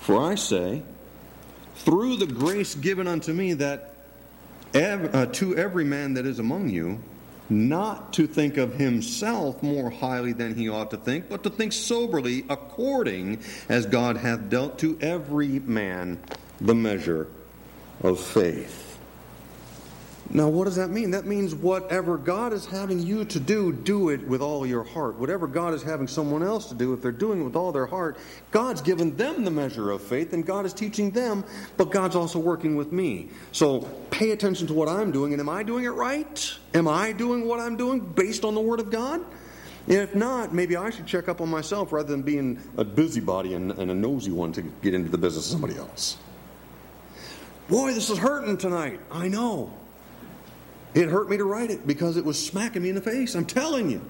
For 0.00 0.20
I 0.20 0.34
say, 0.34 0.82
through 1.76 2.16
the 2.16 2.26
grace 2.26 2.74
given 2.74 3.06
unto 3.06 3.32
me, 3.32 3.52
that 3.54 3.93
uh, 4.74 5.26
to 5.26 5.56
every 5.56 5.84
man 5.84 6.14
that 6.14 6.26
is 6.26 6.38
among 6.38 6.68
you, 6.68 7.00
not 7.48 8.12
to 8.14 8.26
think 8.26 8.56
of 8.56 8.74
himself 8.74 9.62
more 9.62 9.90
highly 9.90 10.32
than 10.32 10.54
he 10.54 10.68
ought 10.68 10.90
to 10.90 10.96
think, 10.96 11.28
but 11.28 11.42
to 11.42 11.50
think 11.50 11.72
soberly, 11.72 12.44
according 12.48 13.40
as 13.68 13.86
God 13.86 14.16
hath 14.16 14.48
dealt 14.48 14.78
to 14.80 14.98
every 15.00 15.60
man 15.60 16.18
the 16.60 16.74
measure 16.74 17.28
of 18.02 18.18
faith. 18.18 18.83
Now, 20.30 20.48
what 20.48 20.64
does 20.64 20.76
that 20.76 20.88
mean? 20.88 21.10
That 21.10 21.26
means 21.26 21.54
whatever 21.54 22.16
God 22.16 22.52
is 22.52 22.64
having 22.66 22.98
you 22.98 23.24
to 23.26 23.38
do, 23.38 23.72
do 23.72 24.08
it 24.08 24.26
with 24.26 24.40
all 24.40 24.66
your 24.66 24.82
heart. 24.82 25.18
Whatever 25.18 25.46
God 25.46 25.74
is 25.74 25.82
having 25.82 26.08
someone 26.08 26.42
else 26.42 26.66
to 26.70 26.74
do, 26.74 26.92
if 26.94 27.02
they're 27.02 27.12
doing 27.12 27.42
it 27.42 27.44
with 27.44 27.56
all 27.56 27.72
their 27.72 27.86
heart, 27.86 28.16
God's 28.50 28.80
given 28.80 29.16
them 29.16 29.44
the 29.44 29.50
measure 29.50 29.90
of 29.90 30.02
faith, 30.02 30.32
and 30.32 30.44
God 30.44 30.64
is 30.64 30.72
teaching 30.72 31.10
them, 31.10 31.44
but 31.76 31.90
God's 31.90 32.16
also 32.16 32.38
working 32.38 32.74
with 32.74 32.90
me. 32.90 33.28
So 33.52 33.80
pay 34.10 34.30
attention 34.30 34.66
to 34.68 34.74
what 34.74 34.88
I'm 34.88 35.12
doing, 35.12 35.32
and 35.32 35.40
am 35.40 35.48
I 35.48 35.62
doing 35.62 35.84
it 35.84 35.90
right? 35.90 36.54
Am 36.72 36.88
I 36.88 37.12
doing 37.12 37.46
what 37.46 37.60
I'm 37.60 37.76
doing 37.76 38.00
based 38.00 38.44
on 38.44 38.54
the 38.54 38.60
Word 38.60 38.80
of 38.80 38.90
God? 38.90 39.20
If 39.86 40.14
not, 40.14 40.54
maybe 40.54 40.76
I 40.76 40.88
should 40.88 41.06
check 41.06 41.28
up 41.28 41.42
on 41.42 41.50
myself 41.50 41.92
rather 41.92 42.10
than 42.10 42.22
being 42.22 42.58
a 42.78 42.84
busybody 42.84 43.52
and, 43.52 43.72
and 43.72 43.90
a 43.90 43.94
nosy 43.94 44.30
one 44.30 44.52
to 44.52 44.62
get 44.62 44.94
into 44.94 45.10
the 45.10 45.18
business 45.18 45.44
of 45.46 45.52
somebody 45.52 45.76
else. 45.76 46.16
Boy, 47.68 47.92
this 47.92 48.08
is 48.08 48.16
hurting 48.16 48.56
tonight. 48.56 49.00
I 49.10 49.28
know. 49.28 49.72
It 50.94 51.08
hurt 51.08 51.28
me 51.28 51.36
to 51.36 51.44
write 51.44 51.70
it 51.70 51.86
because 51.86 52.16
it 52.16 52.24
was 52.24 52.44
smacking 52.44 52.82
me 52.82 52.88
in 52.88 52.94
the 52.94 53.00
face. 53.00 53.34
I'm 53.34 53.44
telling 53.44 53.90
you. 53.90 54.00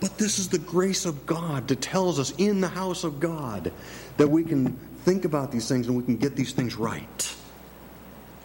But 0.00 0.18
this 0.18 0.38
is 0.38 0.48
the 0.48 0.58
grace 0.58 1.04
of 1.04 1.24
God 1.26 1.68
that 1.68 1.80
tells 1.80 2.18
us 2.18 2.32
in 2.36 2.60
the 2.60 2.68
house 2.68 3.04
of 3.04 3.20
God 3.20 3.72
that 4.16 4.28
we 4.28 4.44
can 4.44 4.76
think 5.04 5.24
about 5.24 5.52
these 5.52 5.68
things 5.68 5.86
and 5.86 5.96
we 5.96 6.02
can 6.02 6.16
get 6.16 6.36
these 6.36 6.52
things 6.52 6.76
right 6.76 7.34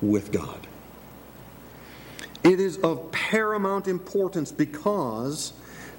with 0.01 0.31
God. 0.31 0.67
It 2.43 2.59
is 2.59 2.77
of 2.77 3.11
paramount 3.11 3.87
importance 3.87 4.51
because 4.51 5.53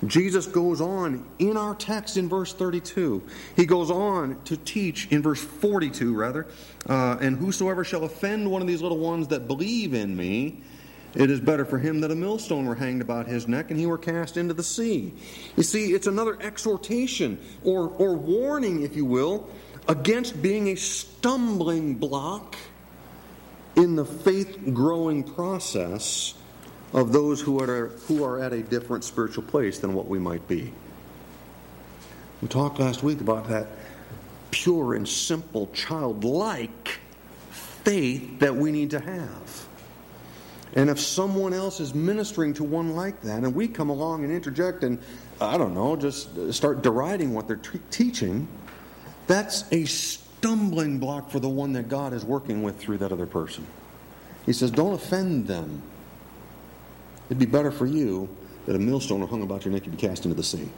Jesus 0.07 0.47
goes 0.47 0.81
on 0.81 1.27
in 1.39 1.57
our 1.57 1.75
text 1.75 2.17
in 2.17 2.29
verse 2.29 2.55
32. 2.55 3.23
He 3.55 3.67
goes 3.67 3.91
on 3.91 4.43
to 4.45 4.57
teach 4.57 5.09
in 5.11 5.23
verse 5.23 5.43
42, 5.43 6.17
rather, 6.17 6.47
uh, 6.89 7.19
and 7.21 7.37
whosoever 7.37 7.85
shall 7.85 8.05
offend 8.05 8.51
one 8.51 8.63
of 8.63 8.69
these 8.69 8.81
little 8.81 8.99
ones 8.99 9.29
that 9.29 9.47
believe 9.47 9.93
in 9.93 10.17
me, 10.17 10.63
it 11.15 11.31
is 11.31 11.41
better 11.41 11.65
for 11.65 11.79
him 11.79 12.01
that 12.01 12.11
a 12.11 12.15
millstone 12.15 12.67
were 12.67 12.75
hanged 12.77 13.03
about 13.03 13.27
his 13.27 13.49
neck 13.49 13.71
and 13.71 13.81
he 13.81 13.87
were 13.87 13.99
cast 13.99 14.37
into 14.37 14.55
the 14.55 14.63
sea. 14.63 15.13
You 15.57 15.65
see, 15.65 15.93
it's 15.93 16.07
another 16.07 16.41
exhortation 16.41 17.41
or, 17.65 17.89
or 17.89 18.15
warning, 18.15 18.83
if 18.83 18.95
you 18.95 19.05
will, 19.05 19.49
against 19.89 20.41
being 20.41 20.69
a 20.69 20.77
stumbling 20.77 21.97
block 21.97 22.57
in 23.75 23.97
the 23.97 24.05
faith 24.05 24.73
growing 24.73 25.25
process 25.25 26.35
of 26.93 27.13
those 27.13 27.41
who 27.41 27.61
are, 27.61 27.89
who 28.07 28.25
are 28.25 28.43
at 28.43 28.53
a 28.53 28.63
different 28.63 29.05
spiritual 29.05 29.45
place 29.45 29.79
than 29.79 29.95
what 29.95 30.07
we 30.07 30.19
might 30.19 30.47
be. 30.49 30.73
We 32.43 32.49
talked 32.49 32.79
last 32.79 33.03
week 33.03 33.21
about 33.21 33.49
that 33.49 33.67
pure 34.51 34.95
and 34.95 35.09
simple, 35.09 35.69
childlike 35.73 37.01
faith 37.51 38.41
that 38.41 38.55
we 38.55 38.73
need 38.73 38.91
to 38.91 39.01
have. 39.01 39.67
And 40.75 40.89
if 40.89 41.01
someone 41.01 41.53
else 41.53 41.81
is 41.81 41.95
ministering 41.95 42.55
to 42.55 42.65
one 42.65 42.95
like 42.95 43.23
that, 43.23 43.43
and 43.43 43.55
we 43.55 43.67
come 43.69 43.91
along 43.91 44.25
and 44.25 44.33
interject 44.33 44.85
and, 44.85 45.01
I 45.41 45.59
don't 45.59 45.75
know, 45.75 45.97
just 45.97 46.53
start 46.53 46.83
deriding 46.83 47.35
what 47.35 47.49
they're 47.49 47.57
t- 47.57 47.81
teaching, 47.91 48.47
that's 49.27 49.65
a 49.73 49.85
stumbling 49.85 50.99
block 50.99 51.31
for 51.31 51.41
the 51.41 51.49
one 51.49 51.73
that 51.73 51.89
God 51.89 52.13
is 52.13 52.25
working 52.25 52.63
with 52.63 52.79
through 52.79 52.99
that 52.99 53.13
other 53.13 53.27
person. 53.27 53.67
He 54.47 54.53
says, 54.53 54.71
Don't 54.71 54.95
offend 54.95 55.47
them. 55.47 55.83
It'd 57.31 57.39
be 57.39 57.47
better 57.47 57.71
for 57.71 57.87
you 57.87 58.29
that 58.67 58.75
a 58.75 58.79
millstone 58.79 59.21
were 59.21 59.27
hung 59.29 59.43
about 59.43 59.65
your 59.65 59.73
neck 59.73 59.85
and 59.85 59.97
be 59.97 59.97
cast 59.97 60.25
into 60.25 60.37
the 60.37 60.43
sea. 60.43 60.69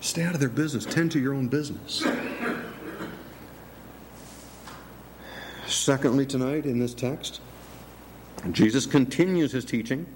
Stay 0.00 0.22
out 0.22 0.32
of 0.32 0.40
their 0.40 0.48
business. 0.48 0.86
Tend 0.86 1.12
to 1.12 1.20
your 1.20 1.34
own 1.34 1.48
business. 1.48 2.06
Secondly, 5.66 6.24
tonight 6.24 6.64
in 6.64 6.78
this 6.78 6.94
text, 6.94 7.42
Jesus 8.50 8.86
continues 8.86 9.52
his 9.52 9.66
teaching 9.66 10.06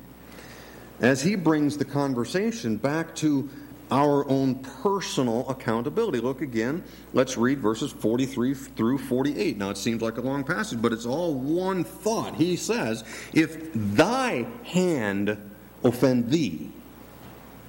as 1.00 1.22
he 1.22 1.36
brings 1.36 1.76
the 1.76 1.84
conversation 1.84 2.76
back 2.76 3.14
to 3.16 3.48
our 3.90 4.28
own 4.28 4.56
personal 4.56 5.48
accountability. 5.48 6.20
Look 6.20 6.42
again, 6.42 6.84
let's 7.12 7.36
read 7.36 7.60
verses 7.60 7.92
43 7.92 8.54
through 8.54 8.98
48. 8.98 9.56
Now, 9.56 9.70
it 9.70 9.76
seems 9.76 10.02
like 10.02 10.18
a 10.18 10.20
long 10.20 10.44
passage, 10.44 10.80
but 10.80 10.92
it's 10.92 11.06
all 11.06 11.34
one 11.34 11.84
thought. 11.84 12.34
He 12.34 12.56
says, 12.56 13.04
If 13.32 13.70
thy 13.74 14.46
hand 14.64 15.38
offend 15.84 16.30
thee, 16.30 16.70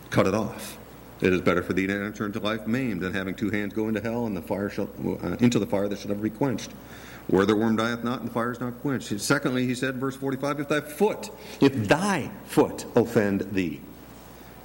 cut 0.10 0.28
it 0.28 0.34
off. 0.34 0.78
It 1.22 1.34
is 1.34 1.42
better 1.42 1.62
for 1.62 1.74
thee 1.74 1.86
to 1.88 1.94
enter 1.94 2.26
into 2.26 2.40
life 2.40 2.66
maimed 2.66 3.02
than 3.02 3.14
having 3.14 3.36
two 3.36 3.50
hands 3.50 3.74
go 3.74 3.90
into 3.90 4.00
hell 4.00 4.26
and 4.26 4.36
the 4.36 4.42
fire 4.42 4.70
shall, 4.70 4.90
uh, 5.22 5.36
into 5.40 5.60
the 5.60 5.68
fire 5.68 5.88
that 5.90 6.00
shall 6.00 6.10
never 6.10 6.22
be 6.22 6.30
quenched. 6.30 6.72
Where 7.28 7.46
the 7.46 7.56
worm 7.56 7.76
dieth 7.76 8.04
not, 8.04 8.22
and 8.22 8.30
the 8.30 8.34
fire 8.34 8.52
is 8.52 8.60
not 8.60 8.82
quenched. 8.82 9.20
Secondly, 9.20 9.68
he 9.68 9.76
said, 9.76 9.98
verse 9.98 10.16
45, 10.16 10.62
if 10.62 10.68
thy 10.70 10.82
foot, 10.82 11.30
if 11.62 11.76
thy 11.88 12.32
foot 12.46 12.86
offend 12.96 13.42
thee, 13.52 13.82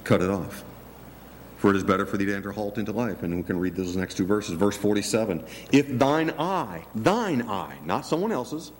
cut 0.03 0.21
it 0.21 0.29
off. 0.29 0.63
For 1.65 1.71
it 1.71 1.77
is 1.77 1.83
better 1.83 2.05
for 2.05 2.17
thee 2.17 2.25
to 2.25 2.35
enter 2.35 2.51
halt 2.51 2.77
into 2.77 2.91
life. 2.91 3.23
And 3.23 3.37
we 3.37 3.41
can 3.41 3.57
read 3.57 3.75
those 3.75 3.95
next 3.95 4.17
two 4.17 4.25
verses. 4.27 4.53
Verse 4.53 4.77
47 4.77 5.43
If 5.71 5.97
thine 5.97 6.29
eye, 6.37 6.85
thine 6.93 7.41
eye, 7.41 7.79
not 7.83 8.05
someone 8.05 8.31
else's, 8.31 8.71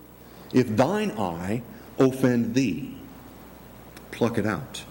if 0.53 0.67
thine 0.67 1.09
eye 1.13 1.63
offend 1.97 2.53
thee, 2.53 2.95
pluck 4.11 4.37
it 4.37 4.45
out. 4.45 4.83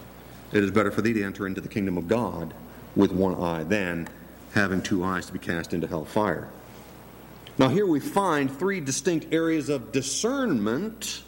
It 0.51 0.61
is 0.61 0.71
better 0.71 0.91
for 0.91 1.01
thee 1.01 1.13
to 1.13 1.23
enter 1.23 1.47
into 1.47 1.61
the 1.61 1.69
kingdom 1.69 1.97
of 1.97 2.09
God 2.09 2.53
with 2.97 3.13
one 3.13 3.41
eye 3.41 3.63
than 3.63 4.09
having 4.51 4.81
two 4.81 5.01
eyes 5.01 5.27
to 5.27 5.31
be 5.31 5.39
cast 5.39 5.73
into 5.73 5.87
hell 5.87 6.03
fire. 6.03 6.49
Now, 7.57 7.69
here 7.69 7.87
we 7.87 8.01
find 8.01 8.51
three 8.51 8.81
distinct 8.81 9.33
areas 9.33 9.69
of 9.69 9.93
discernment 9.93 11.23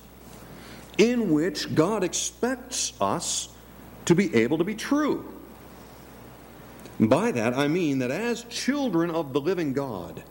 in 0.97 1.31
which 1.31 1.73
God 1.73 2.03
expects 2.03 2.91
us 2.99 3.47
to 4.03 4.15
be 4.15 4.35
able 4.35 4.57
to 4.57 4.65
be 4.65 4.75
true. 4.75 5.36
By 6.99 7.31
that, 7.31 7.53
I 7.53 7.67
mean 7.67 7.99
that 7.99 8.11
as 8.11 8.43
children 8.45 9.11
of 9.11 9.33
the 9.33 9.41
living 9.41 9.73
God, 9.73 10.23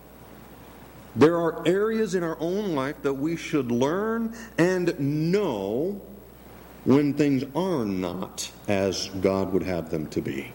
there 1.15 1.37
are 1.37 1.67
areas 1.67 2.15
in 2.15 2.23
our 2.23 2.37
own 2.41 2.75
life 2.75 3.03
that 3.03 3.15
we 3.15 3.37
should 3.37 3.71
learn 3.71 4.37
and 4.59 4.99
know 4.99 6.01
when 6.85 7.15
things 7.15 7.45
are 7.55 7.85
not 7.85 8.51
as 8.69 9.09
God 9.21 9.53
would 9.53 9.63
have 9.63 9.91
them 9.91 10.09
to 10.09 10.21
be. 10.21 10.53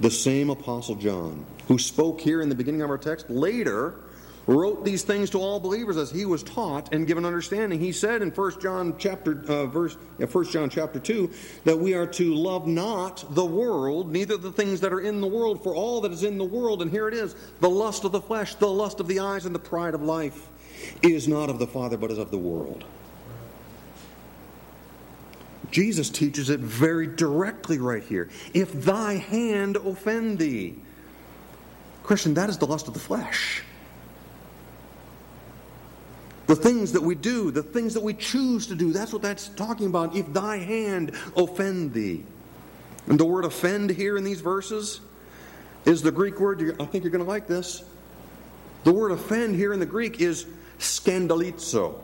The 0.00 0.10
same 0.10 0.50
Apostle 0.50 0.94
John, 0.96 1.44
who 1.68 1.78
spoke 1.78 2.20
here 2.20 2.40
in 2.40 2.48
the 2.48 2.54
beginning 2.54 2.82
of 2.82 2.90
our 2.90 2.98
text, 2.98 3.30
later 3.30 3.94
wrote 4.46 4.84
these 4.84 5.02
things 5.02 5.30
to 5.30 5.38
all 5.38 5.60
believers 5.60 5.96
as 5.96 6.10
he 6.10 6.24
was 6.24 6.42
taught 6.42 6.92
and 6.92 7.06
given 7.06 7.24
understanding. 7.24 7.78
He 7.78 7.92
said 7.92 8.22
in 8.22 8.30
1 8.30 8.60
John 8.60 8.94
chapter 8.98 9.42
uh, 9.48 9.66
verse 9.66 9.96
yeah, 10.18 10.26
1 10.26 10.44
John 10.46 10.70
chapter 10.70 10.98
2 10.98 11.30
that 11.64 11.78
we 11.78 11.94
are 11.94 12.06
to 12.08 12.34
love 12.34 12.66
not 12.66 13.24
the 13.34 13.44
world, 13.44 14.10
neither 14.10 14.36
the 14.36 14.52
things 14.52 14.80
that 14.80 14.92
are 14.92 15.00
in 15.00 15.20
the 15.20 15.26
world, 15.26 15.62
for 15.62 15.74
all 15.74 16.00
that 16.00 16.12
is 16.12 16.24
in 16.24 16.38
the 16.38 16.44
world, 16.44 16.82
and 16.82 16.90
here 16.90 17.08
it 17.08 17.14
is, 17.14 17.36
the 17.60 17.70
lust 17.70 18.04
of 18.04 18.12
the 18.12 18.20
flesh, 18.20 18.54
the 18.56 18.66
lust 18.66 19.00
of 19.00 19.08
the 19.08 19.20
eyes, 19.20 19.46
and 19.46 19.54
the 19.54 19.60
pride 19.60 19.94
of 19.94 20.02
life 20.02 20.48
is 21.02 21.28
not 21.28 21.48
of 21.48 21.58
the 21.58 21.66
Father, 21.66 21.96
but 21.96 22.10
is 22.10 22.18
of 22.18 22.30
the 22.30 22.38
world. 22.38 22.84
Jesus 25.70 26.10
teaches 26.10 26.50
it 26.50 26.60
very 26.60 27.06
directly 27.06 27.78
right 27.78 28.02
here. 28.02 28.28
If 28.52 28.72
thy 28.72 29.14
hand 29.14 29.76
offend 29.76 30.38
thee. 30.38 30.76
Christian, 32.02 32.34
that 32.34 32.50
is 32.50 32.58
the 32.58 32.66
lust 32.66 32.88
of 32.88 32.94
the 32.94 33.00
flesh. 33.00 33.62
The 36.52 36.56
things 36.56 36.92
that 36.92 37.00
we 37.00 37.14
do, 37.14 37.50
the 37.50 37.62
things 37.62 37.94
that 37.94 38.02
we 38.02 38.12
choose 38.12 38.66
to 38.66 38.74
do, 38.74 38.92
that's 38.92 39.10
what 39.10 39.22
that's 39.22 39.48
talking 39.48 39.86
about. 39.86 40.14
If 40.14 40.30
thy 40.34 40.58
hand 40.58 41.12
offend 41.34 41.94
thee. 41.94 42.26
And 43.06 43.18
the 43.18 43.24
word 43.24 43.46
offend 43.46 43.88
here 43.88 44.18
in 44.18 44.22
these 44.22 44.42
verses 44.42 45.00
is 45.86 46.02
the 46.02 46.12
Greek 46.12 46.38
word, 46.38 46.60
I 46.78 46.84
think 46.84 47.04
you're 47.04 47.10
going 47.10 47.24
to 47.24 47.30
like 47.30 47.46
this. 47.46 47.82
The 48.84 48.92
word 48.92 49.12
offend 49.12 49.54
here 49.54 49.72
in 49.72 49.80
the 49.80 49.86
Greek 49.86 50.20
is 50.20 50.44
scandalizo. 50.78 51.98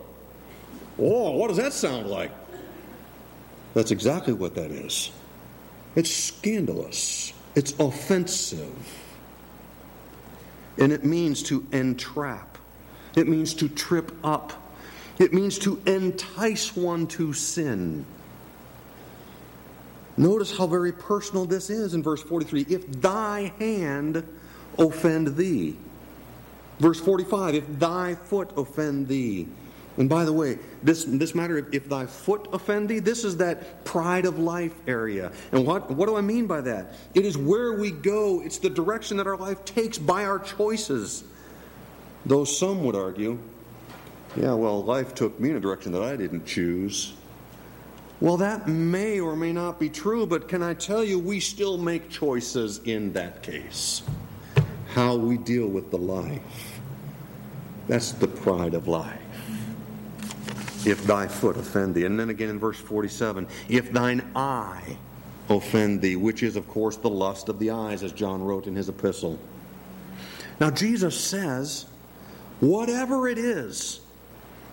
Oh, 0.97 1.31
what 1.37 1.49
does 1.49 1.57
that 1.57 1.71
sound 1.71 2.07
like? 2.07 2.31
That's 3.75 3.91
exactly 3.91 4.33
what 4.33 4.55
that 4.55 4.71
is. 4.71 5.11
It's 5.95 6.09
scandalous, 6.09 7.33
it's 7.53 7.73
offensive. 7.73 8.97
And 10.79 10.91
it 10.91 11.05
means 11.05 11.43
to 11.43 11.67
entrap 11.71 12.57
it 13.15 13.27
means 13.27 13.53
to 13.55 13.69
trip 13.69 14.11
up. 14.23 14.53
It 15.19 15.33
means 15.33 15.59
to 15.59 15.81
entice 15.85 16.75
one 16.75 17.07
to 17.07 17.33
sin. 17.33 18.05
Notice 20.17 20.57
how 20.57 20.67
very 20.67 20.91
personal 20.91 21.45
this 21.45 21.69
is 21.69 21.93
in 21.93 22.03
verse 22.03 22.21
43. 22.21 22.65
If 22.69 23.01
thy 23.01 23.53
hand 23.59 24.25
offend 24.77 25.35
thee. 25.35 25.77
Verse 26.79 26.99
45. 26.99 27.55
If 27.55 27.79
thy 27.79 28.15
foot 28.15 28.51
offend 28.57 29.07
thee. 29.07 29.47
And 29.97 30.07
by 30.07 30.23
the 30.23 30.31
way, 30.31 30.59
this, 30.81 31.03
this 31.05 31.35
matter, 31.35 31.67
if 31.73 31.89
thy 31.89 32.05
foot 32.05 32.47
offend 32.53 32.87
thee, 32.87 32.99
this 32.99 33.25
is 33.25 33.37
that 33.37 33.83
pride 33.83 34.25
of 34.25 34.39
life 34.39 34.73
area. 34.87 35.31
And 35.51 35.67
what, 35.67 35.91
what 35.91 36.07
do 36.07 36.15
I 36.15 36.21
mean 36.21 36.47
by 36.47 36.61
that? 36.61 36.93
It 37.13 37.25
is 37.25 37.37
where 37.37 37.73
we 37.73 37.91
go, 37.91 38.41
it's 38.41 38.59
the 38.59 38.69
direction 38.69 39.17
that 39.17 39.27
our 39.27 39.35
life 39.35 39.65
takes 39.65 39.97
by 39.97 40.23
our 40.23 40.39
choices. 40.39 41.25
Though 42.29 42.43
some 42.43 42.83
would 42.83 42.95
argue, 42.95 43.39
yeah, 44.37 44.53
well, 44.53 44.83
life 44.83 45.15
took 45.15 45.39
me 45.39 45.49
in 45.49 45.55
a 45.55 45.59
direction 45.59 45.91
that 45.93 46.03
I 46.03 46.15
didn't 46.15 46.45
choose. 46.45 47.13
Well, 48.21 48.37
that 48.37 48.67
may 48.67 49.19
or 49.19 49.35
may 49.35 49.51
not 49.51 49.79
be 49.79 49.89
true, 49.89 50.27
but 50.27 50.47
can 50.47 50.61
I 50.61 50.75
tell 50.75 51.03
you, 51.03 51.17
we 51.17 51.39
still 51.39 51.75
make 51.75 52.07
choices 52.07 52.81
in 52.85 53.13
that 53.13 53.41
case. 53.41 54.03
How 54.93 55.15
we 55.15 55.39
deal 55.39 55.65
with 55.69 55.89
the 55.89 55.97
life. 55.97 56.79
That's 57.87 58.11
the 58.11 58.27
pride 58.27 58.75
of 58.75 58.87
life. 58.87 59.17
If 60.85 61.03
thy 61.05 61.27
foot 61.27 61.57
offend 61.57 61.95
thee. 61.95 62.05
And 62.05 62.19
then 62.19 62.29
again 62.29 62.49
in 62.49 62.59
verse 62.59 62.77
47 62.77 63.47
if 63.69 63.91
thine 63.91 64.31
eye 64.35 64.97
offend 65.49 66.03
thee, 66.03 66.15
which 66.15 66.43
is, 66.43 66.55
of 66.55 66.67
course, 66.67 66.95
the 66.97 67.09
lust 67.09 67.49
of 67.49 67.57
the 67.57 67.71
eyes, 67.71 68.03
as 68.03 68.13
John 68.13 68.43
wrote 68.43 68.67
in 68.67 68.75
his 68.75 68.87
epistle. 68.87 69.39
Now, 70.59 70.69
Jesus 70.69 71.19
says 71.19 71.87
Whatever 72.59 73.27
it 73.27 73.37
is 73.37 74.01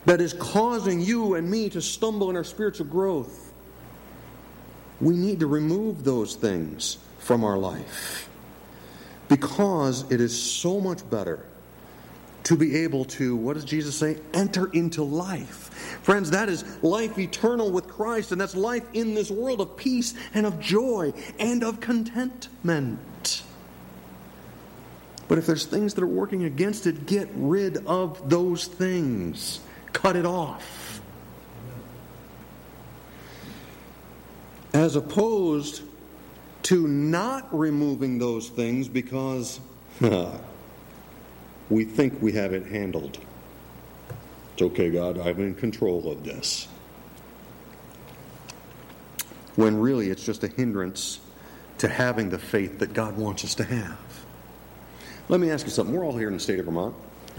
that 0.06 0.20
is 0.20 0.32
causing 0.34 1.00
you 1.00 1.34
and 1.34 1.50
me 1.50 1.68
to 1.70 1.82
stumble 1.82 2.30
in 2.30 2.36
our 2.36 2.44
spiritual 2.44 2.86
growth, 2.86 3.52
we 5.00 5.14
need 5.16 5.40
to 5.40 5.46
remove 5.46 6.04
those 6.04 6.34
things 6.34 6.98
from 7.18 7.44
our 7.44 7.58
life 7.58 8.28
because 9.28 10.10
it 10.10 10.20
is 10.20 10.40
so 10.40 10.80
much 10.80 11.08
better 11.10 11.44
to 12.44 12.56
be 12.56 12.76
able 12.76 13.04
to, 13.04 13.34
what 13.34 13.54
does 13.54 13.64
Jesus 13.64 13.96
say? 13.96 14.16
Enter 14.32 14.70
into 14.72 15.02
life. 15.02 15.98
Friends, 16.02 16.30
that 16.30 16.48
is 16.48 16.64
life 16.80 17.18
eternal 17.18 17.72
with 17.72 17.88
Christ, 17.88 18.30
and 18.30 18.40
that's 18.40 18.54
life 18.54 18.84
in 18.92 19.14
this 19.14 19.32
world 19.32 19.60
of 19.60 19.76
peace 19.76 20.14
and 20.32 20.46
of 20.46 20.60
joy 20.60 21.12
and 21.40 21.64
of 21.64 21.80
contentment. 21.80 23.00
But 25.28 25.38
if 25.38 25.46
there's 25.46 25.66
things 25.66 25.94
that 25.94 26.04
are 26.04 26.06
working 26.06 26.44
against 26.44 26.86
it, 26.86 27.06
get 27.06 27.28
rid 27.34 27.84
of 27.86 28.30
those 28.30 28.66
things. 28.66 29.60
Cut 29.92 30.14
it 30.14 30.26
off. 30.26 31.00
As 34.72 34.94
opposed 34.94 35.82
to 36.64 36.86
not 36.86 37.48
removing 37.56 38.18
those 38.18 38.48
things 38.48 38.88
because 38.88 39.60
we 41.70 41.84
think 41.84 42.20
we 42.20 42.32
have 42.32 42.52
it 42.52 42.66
handled. 42.66 43.18
It's 44.52 44.62
okay, 44.62 44.90
God, 44.90 45.18
I'm 45.18 45.40
in 45.40 45.54
control 45.54 46.10
of 46.10 46.24
this. 46.24 46.68
When 49.56 49.78
really 49.80 50.10
it's 50.10 50.24
just 50.24 50.44
a 50.44 50.48
hindrance 50.48 51.20
to 51.78 51.88
having 51.88 52.28
the 52.28 52.38
faith 52.38 52.78
that 52.78 52.92
God 52.92 53.16
wants 53.16 53.44
us 53.44 53.54
to 53.56 53.64
have. 53.64 54.25
Let 55.28 55.40
me 55.40 55.50
ask 55.50 55.66
you 55.66 55.72
something. 55.72 55.94
We're 55.94 56.04
all 56.04 56.16
here 56.16 56.28
in 56.28 56.34
the 56.34 56.40
state 56.40 56.60
of 56.60 56.66
Vermont. 56.66 56.94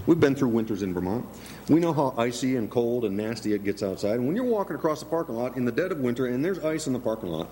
We've 0.06 0.19
been 0.19 0.36
through 0.36 0.50
winters 0.50 0.84
in 0.84 0.93
Vermont. 0.93 1.26
We 1.69 1.80
know 1.80 1.93
how 1.93 2.13
icy 2.17 2.58
and 2.58 2.69
cold 2.69 3.06
and 3.06 3.15
nasty 3.15 3.54
it 3.54 3.63
gets 3.63 3.82
outside. 3.82 4.15
And 4.15 4.28
when 4.28 4.36
you're 4.36 4.45
walking 4.45 4.76
across 4.76 5.00
the 5.00 5.06
parking 5.06 5.36
lot 5.36 5.58
in 5.58 5.65
the 5.65 5.71
dead 5.71 5.91
of 5.91 6.00
winter 6.00 6.28
and 6.28 6.43
there's 6.43 6.60
ice 6.60 6.88
in 6.88 6.93
the 6.93 7.00
parking 7.00 7.30
lot, 7.30 7.50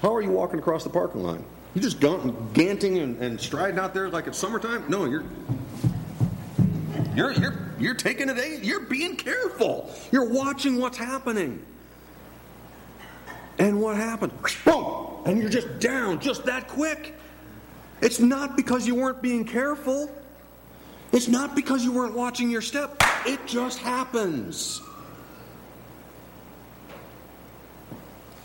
how 0.00 0.14
are 0.14 0.22
you 0.22 0.30
walking 0.30 0.58
across 0.58 0.84
the 0.84 0.90
parking 0.90 1.22
lot? 1.22 1.38
You're 1.74 1.82
just 1.82 2.00
ganting 2.00 3.02
and, 3.02 3.16
and 3.22 3.40
striding 3.40 3.78
out 3.78 3.94
there 3.94 4.10
like 4.10 4.26
it's 4.26 4.38
summertime? 4.38 4.84
No, 4.88 5.06
you're 5.06 5.24
you're 7.14 7.32
you're 7.32 7.54
you're 7.78 7.94
taking 7.94 8.28
it. 8.28 8.62
You're 8.62 8.80
being 8.80 9.16
careful. 9.16 9.90
You're 10.10 10.28
watching 10.28 10.78
what's 10.78 10.98
happening. 10.98 11.64
And 13.58 13.80
what 13.80 13.96
happened? 13.96 14.32
Boom! 14.64 15.22
And 15.24 15.40
you're 15.40 15.50
just 15.50 15.78
down 15.78 16.20
just 16.20 16.44
that 16.44 16.68
quick. 16.68 17.14
It's 18.02 18.18
not 18.18 18.56
because 18.56 18.86
you 18.86 18.96
weren't 18.96 19.22
being 19.22 19.44
careful. 19.44 20.10
It's 21.12 21.28
not 21.28 21.54
because 21.54 21.84
you 21.84 21.92
weren't 21.92 22.14
watching 22.14 22.50
your 22.50 22.60
step. 22.60 23.00
It 23.24 23.46
just 23.46 23.78
happens. 23.78 24.82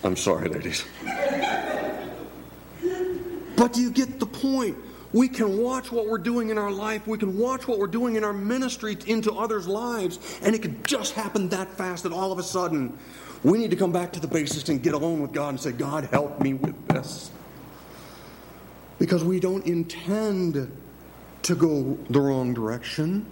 I'm 0.04 0.16
sorry, 0.16 0.48
ladies. 0.48 0.86
but 3.56 3.74
do 3.74 3.82
you 3.82 3.90
get 3.90 4.20
the 4.20 4.28
point? 4.28 4.78
We 5.14 5.28
can 5.28 5.58
watch 5.58 5.92
what 5.92 6.08
we're 6.08 6.18
doing 6.20 6.50
in 6.50 6.58
our 6.58 6.70
life. 6.70 7.08
We 7.08 7.18
can 7.18 7.38
watch 7.38 7.68
what 7.68 7.80
we're 7.80 7.88
doing 7.88 8.16
in 8.16 8.24
our 8.24 8.34
ministry 8.34 8.96
into 9.08 9.34
others' 9.34 9.68
lives. 9.68 10.20
And 10.44 10.54
it 10.54 10.62
could 10.62 10.86
just 10.86 11.14
happen 11.14 11.50
that 11.50 11.70
fast 11.72 12.04
that 12.04 12.12
all 12.12 12.32
of 12.32 12.38
a 12.38 12.44
sudden 12.44 12.96
we 13.44 13.58
need 13.58 13.72
to 13.72 13.78
come 13.78 13.92
back 13.92 14.12
to 14.14 14.20
the 14.20 14.28
basics 14.28 14.70
and 14.70 14.84
get 14.84 14.94
alone 14.94 15.22
with 15.22 15.32
God 15.32 15.50
and 15.50 15.60
say, 15.60 15.72
God, 15.72 16.04
help 16.06 16.40
me 16.42 16.54
with 16.54 16.88
this. 16.90 17.32
Because 19.00 19.24
we 19.24 19.40
don't 19.40 19.66
intend 19.66 20.72
to 21.44 21.56
go 21.56 21.98
the 22.10 22.20
wrong 22.20 22.54
direction, 22.54 23.26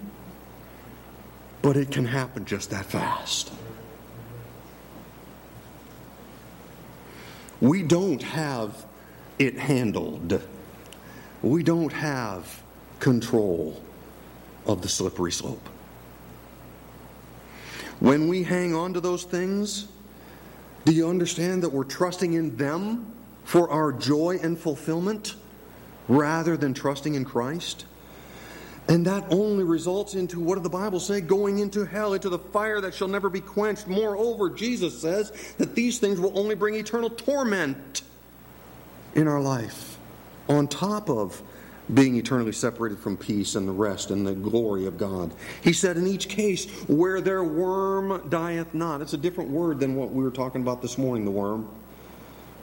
but 1.61 1.75
it 1.75 1.91
can 1.91 2.05
happen 2.05 2.45
just 2.45 2.69
that 2.69 2.85
fast. 2.85 3.51
We 7.59 7.81
don't 7.81 8.21
have 8.21 8.85
it 9.39 9.57
handled. 9.57 10.41
We 11.41 11.63
don't 11.63 11.91
have 11.91 12.61
control 12.99 13.81
of 14.65 14.81
the 14.81 14.89
slippery 14.89 15.31
slope. 15.31 15.67
When 17.99 18.27
we 18.27 18.43
hang 18.43 18.75
on 18.75 18.93
to 18.93 18.99
those 18.99 19.23
things, 19.23 19.87
do 20.83 20.91
you 20.91 21.09
understand 21.09 21.63
that 21.63 21.69
we're 21.69 21.83
trusting 21.83 22.33
in 22.33 22.55
them 22.55 23.11
for 23.43 23.69
our 23.69 23.91
joy 23.91 24.39
and 24.41 24.57
fulfillment 24.57 25.35
rather 26.07 26.57
than 26.57 26.73
trusting 26.73 27.15
in 27.15 27.25
Christ? 27.25 27.85
And 28.87 29.05
that 29.07 29.25
only 29.31 29.63
results 29.63 30.13
into, 30.13 30.39
what 30.39 30.55
did 30.55 30.63
the 30.63 30.69
Bible 30.69 30.99
say? 30.99 31.19
Going 31.19 31.57
into 31.57 31.85
hell, 31.85 32.13
into 32.13 32.29
the 32.29 32.37
fire 32.37 32.79
that 32.81 32.93
shall 32.93 33.07
never 33.07 33.29
be 33.29 33.41
quenched. 33.41 33.87
Moreover, 33.87 34.49
Jesus 34.49 35.01
says 35.01 35.31
that 35.57 35.73
these 35.73 35.97
things 35.97 36.19
will 36.19 36.37
only 36.37 36.53
bring 36.53 36.75
eternal 36.75 37.09
torment 37.09 38.03
in 39.15 39.27
our 39.27 39.41
life, 39.41 39.97
on 40.47 40.67
top 40.67 41.09
of 41.09 41.41
being 41.93 42.15
eternally 42.15 42.51
separated 42.51 42.99
from 42.99 43.15
peace 43.17 43.55
and 43.55 43.67
the 43.67 43.71
rest 43.71 44.11
and 44.11 44.25
the 44.25 44.33
glory 44.33 44.85
of 44.85 44.97
God. 44.97 45.33
He 45.63 45.73
said, 45.73 45.97
in 45.97 46.05
each 46.05 46.29
case, 46.29 46.69
where 46.87 47.21
their 47.21 47.43
worm 47.43 48.27
dieth 48.29 48.73
not. 48.73 49.01
It's 49.01 49.13
a 49.13 49.17
different 49.17 49.51
word 49.51 49.79
than 49.79 49.95
what 49.95 50.11
we 50.11 50.23
were 50.23 50.31
talking 50.31 50.61
about 50.61 50.81
this 50.81 50.97
morning, 50.97 51.25
the 51.25 51.31
worm. 51.31 51.69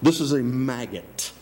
This 0.03 0.21
is 0.21 0.33
a 0.33 0.43
maggot. 0.43 1.33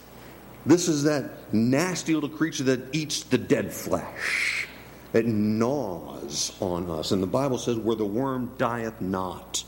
This 0.67 0.89
is 0.89 1.05
that 1.05 1.53
nasty 1.53 2.15
little 2.15 2.29
creature 2.29 2.65
that 2.65 2.95
eats 2.95 3.23
the 3.23 3.39
dead 3.39 3.73
flesh. 3.73 4.67
It 5.13 5.27
gnaws 5.27 6.53
on 6.61 6.89
us. 6.91 7.13
And 7.13 7.23
the 7.23 7.27
Bible 7.27 7.59
says, 7.59 7.77
where 7.77 7.97
the 7.97 8.05
worm 8.05 8.53
dieth 8.59 9.01
not 9.01 9.65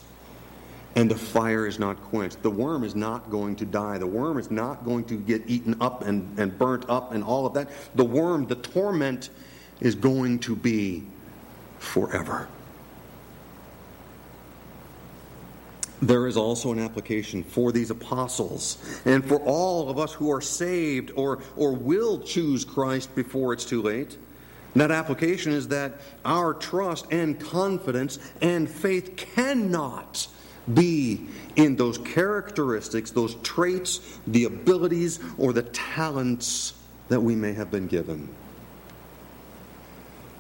and 0.95 1.11
the 1.11 1.17
fire 1.17 1.67
is 1.67 1.79
not 1.79 2.01
quenched. 2.03 2.43
The 2.43 2.51
worm 2.51 2.85
is 2.85 2.95
not 2.95 3.31
going 3.31 3.57
to 3.57 3.65
die. 3.65 3.99
The 3.99 4.07
worm 4.07 4.39
is 4.39 4.51
not 4.51 4.85
going 4.85 5.05
to 5.07 5.17
get 5.17 5.43
eaten 5.47 5.77
up 5.81 6.03
and, 6.03 6.39
and 6.39 6.57
burnt 6.59 6.85
up 6.89 7.13
and 7.13 7.25
all 7.25 7.47
of 7.47 7.55
that. 7.55 7.71
The 7.95 8.05
worm, 8.05 8.47
the 8.47 8.57
torment, 8.57 9.31
is 9.81 9.95
going 9.95 10.41
to 10.41 10.55
be 10.55 11.05
forever. 11.79 12.49
There 16.03 16.27
is 16.27 16.37
also 16.37 16.73
an 16.73 16.81
application 16.81 17.45
for 17.45 17.71
these 17.71 17.91
apostles 17.91 18.77
and 19.05 19.25
for 19.25 19.37
all 19.37 19.89
of 19.89 20.01
us 20.01 20.13
who 20.13 20.33
are 20.33 20.41
saved 20.41 21.13
or, 21.15 21.39
or 21.57 21.73
will 21.73 22.19
choose 22.19 22.65
Christ 22.65 23.15
before 23.15 23.53
it's 23.53 23.65
too 23.65 23.81
late. 23.81 24.19
That 24.75 24.91
application 24.91 25.53
is 25.53 25.69
that 25.69 25.93
our 26.25 26.55
trust 26.55 27.07
and 27.13 27.39
confidence 27.39 28.19
and 28.41 28.69
faith 28.69 29.17
cannot 29.17 30.27
be 30.75 31.29
in 31.55 31.77
those 31.77 31.99
characteristics, 31.99 33.13
those 33.13 33.37
traits, 33.37 34.19
the 34.27 34.45
abilities, 34.45 35.21
or 35.39 35.53
the 35.53 35.63
talents 35.63 36.75
that 37.11 37.21
we 37.21 37.37
may 37.37 37.53
have 37.53 37.71
been 37.71 37.87
given. 37.87 38.29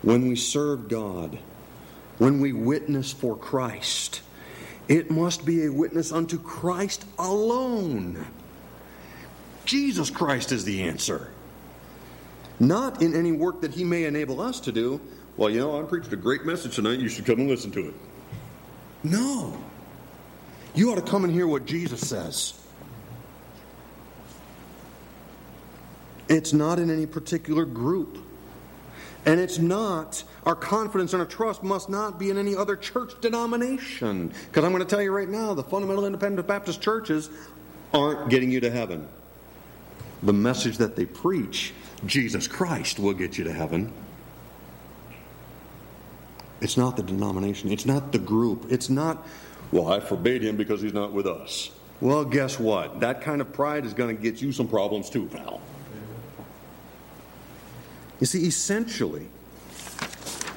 When 0.01 0.27
we 0.27 0.35
serve 0.35 0.88
God, 0.88 1.38
when 2.18 2.40
we 2.40 2.53
witness 2.53 3.12
for 3.12 3.37
Christ, 3.37 4.22
it 4.88 5.11
must 5.11 5.45
be 5.45 5.64
a 5.64 5.73
witness 5.73 6.12
unto 6.12 6.38
Christ 6.38 7.05
alone. 7.18 8.27
Jesus 9.64 10.11
Christ 10.11 10.53
is 10.53 10.64
the 10.64 10.83
answer. 10.83 11.31
Not 12.59 13.03
in 13.03 13.14
any 13.14 13.33
work 13.33 13.61
that 13.62 13.73
He 13.73 13.85
may 13.85 14.05
enable 14.05 14.40
us 14.40 14.61
to 14.61 14.73
do. 14.73 15.01
Well, 15.37 15.51
you 15.51 15.61
know, 15.61 15.81
I 15.81 15.85
preached 15.85 16.12
a 16.12 16.16
great 16.16 16.45
message 16.45 16.77
tonight. 16.77 16.99
You 16.99 17.09
should 17.09 17.25
come 17.25 17.40
and 17.40 17.49
listen 17.49 17.71
to 17.73 17.88
it. 17.88 17.95
No. 19.03 19.57
You 20.75 20.90
ought 20.92 20.97
to 20.97 21.03
come 21.03 21.25
and 21.25 21.33
hear 21.33 21.47
what 21.47 21.64
Jesus 21.64 22.07
says. 22.07 22.55
It's 26.29 26.53
not 26.53 26.79
in 26.79 26.90
any 26.90 27.07
particular 27.07 27.64
group. 27.64 28.18
And 29.25 29.39
it's 29.39 29.59
not, 29.59 30.25
our 30.45 30.57
confidence 30.57 31.13
and 31.13 31.23
our 31.23 31.29
trust 31.29 31.63
must 31.63 31.89
not 31.89 32.19
be 32.19 32.31
in 32.31 32.39
any 32.39 32.57
other 32.57 32.75
church 32.75 33.13
denomination. 33.21 34.29
Because 34.29 34.65
I'm 34.65 34.73
going 34.73 34.85
to 34.85 34.89
tell 34.89 35.03
you 35.03 35.13
right 35.13 35.29
now, 35.29 35.55
the 35.55 35.63
fundamental 35.63 36.05
independent 36.07 36.47
Baptist 36.49 36.81
churches 36.81 37.31
aren't 37.95 38.31
getting 38.31 38.51
you 38.51 38.61
to 38.61 38.71
heaven. 38.71 39.07
The 40.23 40.33
message 40.33 40.79
that 40.79 40.97
they 40.97 41.07
preach, 41.07 41.73
Jesus 42.05 42.49
Christ, 42.49 42.99
will 42.99 43.13
get 43.13 43.39
you 43.39 43.45
to 43.45 43.53
heaven. 43.53 43.93
It's 46.61 46.77
not 46.77 46.97
the 46.97 47.03
denomination, 47.03 47.73
it's 47.73 47.87
not 47.87 48.13
the 48.13 48.19
group, 48.19 48.67
it's 48.71 48.89
not 48.89 49.27
well, 49.73 49.89
I 49.89 50.01
forbade 50.01 50.43
him 50.43 50.57
because 50.57 50.83
he's 50.83 50.93
not 50.93 51.13
with 51.13 51.27
us. 51.27 51.71
Well, 52.03 52.27
guess 52.27 52.61
what? 52.61 53.01
That 53.01 53.23
kind 53.23 53.41
of 53.41 53.53
pride 53.55 53.87
is 53.87 53.95
going 53.95 54.15
to 54.15 54.23
get 54.23 54.43
you 54.43 54.53
some 54.53 54.69
problems 54.69 55.09
too, 55.09 55.27
pal. 55.27 55.63
You 58.23 58.27
see, 58.27 58.47
essentially, 58.47 59.27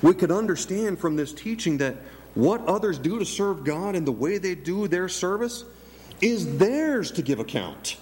we 0.04 0.14
could 0.14 0.30
understand 0.30 1.00
from 1.00 1.16
this 1.16 1.34
teaching 1.34 1.80
that 1.80 1.96
what 2.36 2.64
others 2.68 3.00
do 3.00 3.18
to 3.18 3.26
serve 3.26 3.64
God 3.64 3.96
and 3.96 4.06
the 4.06 4.12
way 4.12 4.38
they 4.38 4.54
do 4.54 4.88
their 4.88 5.10
service 5.10 5.66
is 6.22 6.60
theirs 6.60 7.10
to 7.14 7.24
give 7.24 7.40
account, 7.40 7.98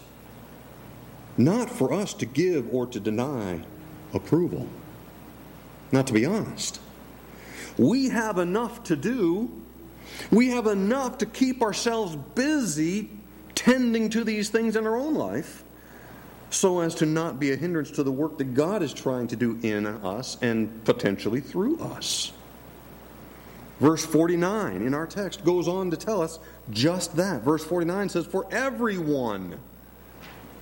not 1.37 1.69
for 1.69 1.93
us 1.93 2.13
to 2.15 2.25
give 2.25 2.73
or 2.73 2.85
to 2.87 2.99
deny 2.99 3.61
approval. 4.13 4.67
Not 5.93 6.07
to 6.07 6.13
be 6.13 6.25
honest. 6.25 6.81
We 7.77 8.09
have 8.09 8.39
enough 8.39 8.83
to 8.83 8.97
do 8.97 9.49
we 10.29 10.49
have 10.49 10.67
enough 10.67 11.19
to 11.19 11.25
keep 11.25 11.61
ourselves 11.61 12.17
busy 12.35 13.11
tending 13.55 14.09
to 14.09 14.25
these 14.25 14.49
things 14.49 14.75
in 14.75 14.85
our 14.85 14.97
own 14.97 15.13
life 15.13 15.62
so 16.53 16.79
as 16.79 16.95
to 16.95 17.05
not 17.05 17.39
be 17.39 17.51
a 17.51 17.55
hindrance 17.55 17.91
to 17.91 18.03
the 18.03 18.11
work 18.11 18.37
that 18.37 18.53
God 18.53 18.83
is 18.83 18.93
trying 18.93 19.27
to 19.27 19.35
do 19.35 19.59
in 19.63 19.85
us 19.85 20.37
and 20.41 20.83
potentially 20.85 21.41
through 21.41 21.79
us. 21.79 22.31
Verse 23.79 24.05
49 24.05 24.81
in 24.81 24.93
our 24.93 25.07
text 25.07 25.43
goes 25.43 25.67
on 25.67 25.91
to 25.91 25.97
tell 25.97 26.21
us 26.21 26.39
just 26.69 27.15
that. 27.17 27.41
Verse 27.41 27.65
49 27.65 28.09
says, 28.09 28.25
For 28.25 28.47
everyone 28.51 29.59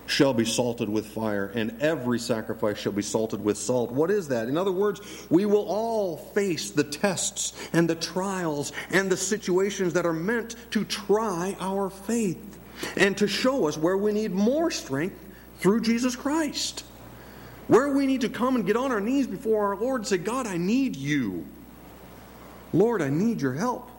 shall 0.07 0.33
be 0.33 0.45
salted 0.45 0.89
with 0.89 1.07
fire, 1.07 1.51
and 1.53 1.81
every 1.81 2.19
sacrifice 2.19 2.77
shall 2.77 2.91
be 2.91 3.01
salted 3.01 3.43
with 3.43 3.57
salt. 3.57 3.91
What 3.91 4.11
is 4.11 4.29
that? 4.29 4.47
In 4.47 4.57
other 4.57 4.71
words, 4.71 5.01
we 5.29 5.45
will 5.45 5.65
all 5.67 6.17
face 6.17 6.71
the 6.71 6.83
tests 6.83 7.53
and 7.73 7.89
the 7.89 7.95
trials 7.95 8.73
and 8.89 9.09
the 9.09 9.17
situations 9.17 9.93
that 9.93 10.05
are 10.05 10.13
meant 10.13 10.55
to 10.71 10.83
try 10.85 11.55
our 11.59 11.89
faith 11.89 12.59
and 12.97 13.17
to 13.17 13.27
show 13.27 13.67
us 13.67 13.77
where 13.77 13.97
we 13.97 14.11
need 14.11 14.31
more 14.31 14.71
strength 14.71 15.20
through 15.61 15.81
Jesus 15.81 16.15
Christ. 16.15 16.83
Where 17.67 17.93
we 17.93 18.05
need 18.05 18.21
to 18.21 18.29
come 18.29 18.55
and 18.55 18.65
get 18.65 18.75
on 18.75 18.91
our 18.91 18.99
knees 18.99 19.27
before 19.27 19.67
our 19.67 19.75
Lord 19.77 20.01
and 20.01 20.07
say, 20.07 20.17
God, 20.17 20.45
I 20.45 20.57
need 20.57 20.97
you. 20.97 21.47
Lord, 22.73 23.01
I 23.01 23.09
need 23.09 23.41
your 23.41 23.53
help. 23.53 23.89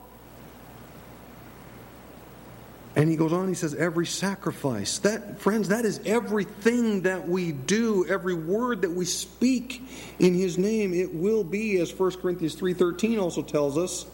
And 2.95 3.09
he 3.09 3.17
goes 3.17 3.33
on, 3.33 3.49
he 3.49 3.55
says, 3.55 3.75
every 3.75 4.05
sacrifice. 4.05 4.99
That, 4.99 5.41
friends, 5.41 5.69
that 5.69 5.87
is 5.87 6.01
everything 6.05 7.03
that 7.03 7.27
we 7.27 7.53
do, 7.53 8.05
every 8.07 8.35
word 8.35 8.83
that 8.83 8.91
we 8.91 9.07
speak 9.07 9.83
in 10.19 10.35
his 10.35 10.59
name, 10.59 10.93
it 10.93 11.15
will 11.15 11.43
be, 11.43 11.79
as 11.81 11.99
1 11.99 12.21
Corinthians 12.21 12.55
3.13 12.57 13.19
also 13.23 13.41
tells 13.41 13.79
us, 13.79 14.05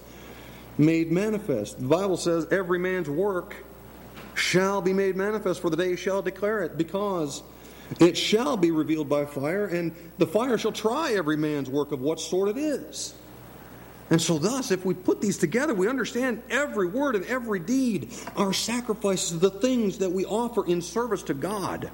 made 0.77 1.11
manifest. 1.11 1.81
The 1.81 1.87
Bible 1.87 2.17
says, 2.17 2.47
every 2.53 2.79
man's 2.79 3.09
work 3.09 3.57
shall 4.39 4.81
be 4.81 4.93
made 4.93 5.17
manifest, 5.17 5.61
for 5.61 5.71
the 5.71 5.77
day 5.77 5.97
shall 5.97 6.23
declare 6.23 6.63
it, 6.63 6.79
because 6.79 7.43
It 8.01 8.17
shall 8.17 8.57
be 8.57 8.71
revealed 8.71 9.09
by 9.09 9.25
fire, 9.25 9.67
and 9.67 9.95
the 10.19 10.27
fire 10.27 10.59
shall 10.59 10.73
try 10.73 11.15
every 11.15 11.37
man's 11.37 11.71
work 11.71 11.91
of 11.93 12.01
what 12.01 12.21
sort 12.21 12.51
it 12.51 12.59
is. 12.59 13.15
And 14.11 14.21
so, 14.21 14.39
thus, 14.39 14.71
if 14.71 14.85
we 14.85 14.95
put 14.95 15.21
these 15.21 15.39
together, 15.39 15.75
we 15.75 15.89
understand 15.89 16.43
every 16.51 16.87
word 16.87 17.15
and 17.17 17.25
every 17.27 17.61
deed, 17.61 18.11
our 18.37 18.53
sacrifices, 18.53 19.39
the 19.39 19.51
things 19.51 19.99
that 19.99 20.11
we 20.11 20.25
offer 20.25 20.67
in 20.67 20.81
service 20.81 21.23
to 21.25 21.35
God, 21.35 21.91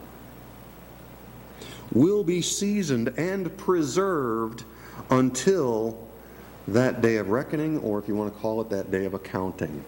will 1.92 2.24
be 2.24 2.42
seasoned 2.42 3.14
and 3.16 3.56
preserved 3.56 4.64
until 5.10 6.06
that 6.68 7.02
day 7.02 7.16
of 7.16 7.30
reckoning, 7.30 7.78
or 7.78 7.98
if 7.98 8.08
you 8.08 8.14
want 8.16 8.32
to 8.32 8.40
call 8.40 8.60
it 8.60 8.70
that 8.70 8.90
day 8.90 9.04
of 9.04 9.14
accounting. 9.14 9.84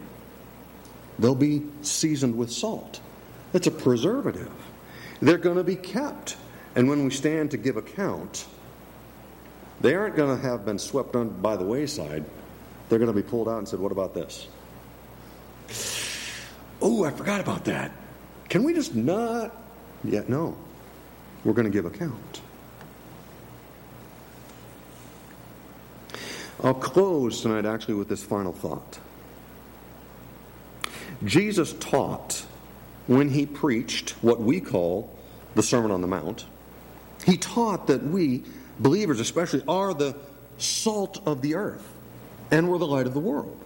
They'll 1.19 1.35
be 1.35 1.63
seasoned 1.83 2.37
with 2.37 2.51
salt. 2.51 3.01
It's 3.53 3.67
a 3.67 3.71
preservative. 3.71 4.53
They're 5.21 5.39
going 5.39 5.57
to 5.57 5.65
be 5.65 5.77
kept. 5.77 6.37
And 6.75 6.89
when 6.89 7.05
we 7.05 7.11
stand 7.11 7.51
to 7.53 7.57
give 7.57 7.77
account, 7.77 8.47
they 9.81 9.95
aren't 9.95 10.17
going 10.17 10.37
to 10.37 10.43
have 10.43 10.65
been 10.65 10.79
swept 10.79 11.17
on 11.17 11.31
by 11.41 11.57
the 11.57 11.65
wayside. 11.65 12.25
They're 12.89 12.99
going 12.99 13.13
to 13.13 13.17
be 13.17 13.27
pulled 13.27 13.49
out 13.49 13.59
and 13.59 13.69
said, 13.69 13.81
What 13.81 13.93
about 13.93 14.15
this? 14.15 14.49
Oh, 16.83 17.05
I 17.05 17.11
forgot 17.11 17.41
about 17.41 17.65
that. 17.65 17.93
Can 18.49 18.63
we 18.63 18.75
just 18.75 18.95
not? 18.95 19.57
Yeah, 20.05 20.23
no. 20.29 20.57
We're 21.45 21.55
going 21.55 21.67
to 21.67 21.73
give 21.73 21.87
account. 21.87 22.43
I'll 26.63 26.75
close 26.75 27.43
tonight 27.43 27.67
actually 27.67 27.95
with 27.95 28.09
this 28.09 28.23
final 28.23 28.53
thought. 28.53 28.99
Jesus 31.25 31.73
taught 31.75 32.45
when 33.07 33.29
he 33.29 33.47
preached 33.47 34.11
what 34.23 34.41
we 34.41 34.61
call 34.61 35.17
the 35.55 35.63
Sermon 35.63 35.91
on 35.91 36.01
the 36.01 36.07
Mount. 36.07 36.45
He 37.25 37.37
taught 37.37 37.87
that 37.87 38.03
we, 38.03 38.45
believers 38.79 39.21
especially, 39.21 39.63
are 39.67 39.95
the 39.95 40.17
salt 40.59 41.23
of 41.27 41.43
the 41.43 41.55
earth 41.55 41.87
and 42.51 42.69
we're 42.69 42.79
the 42.79 42.87
light 42.87 43.07
of 43.07 43.15
the 43.15 43.21
world. 43.21 43.59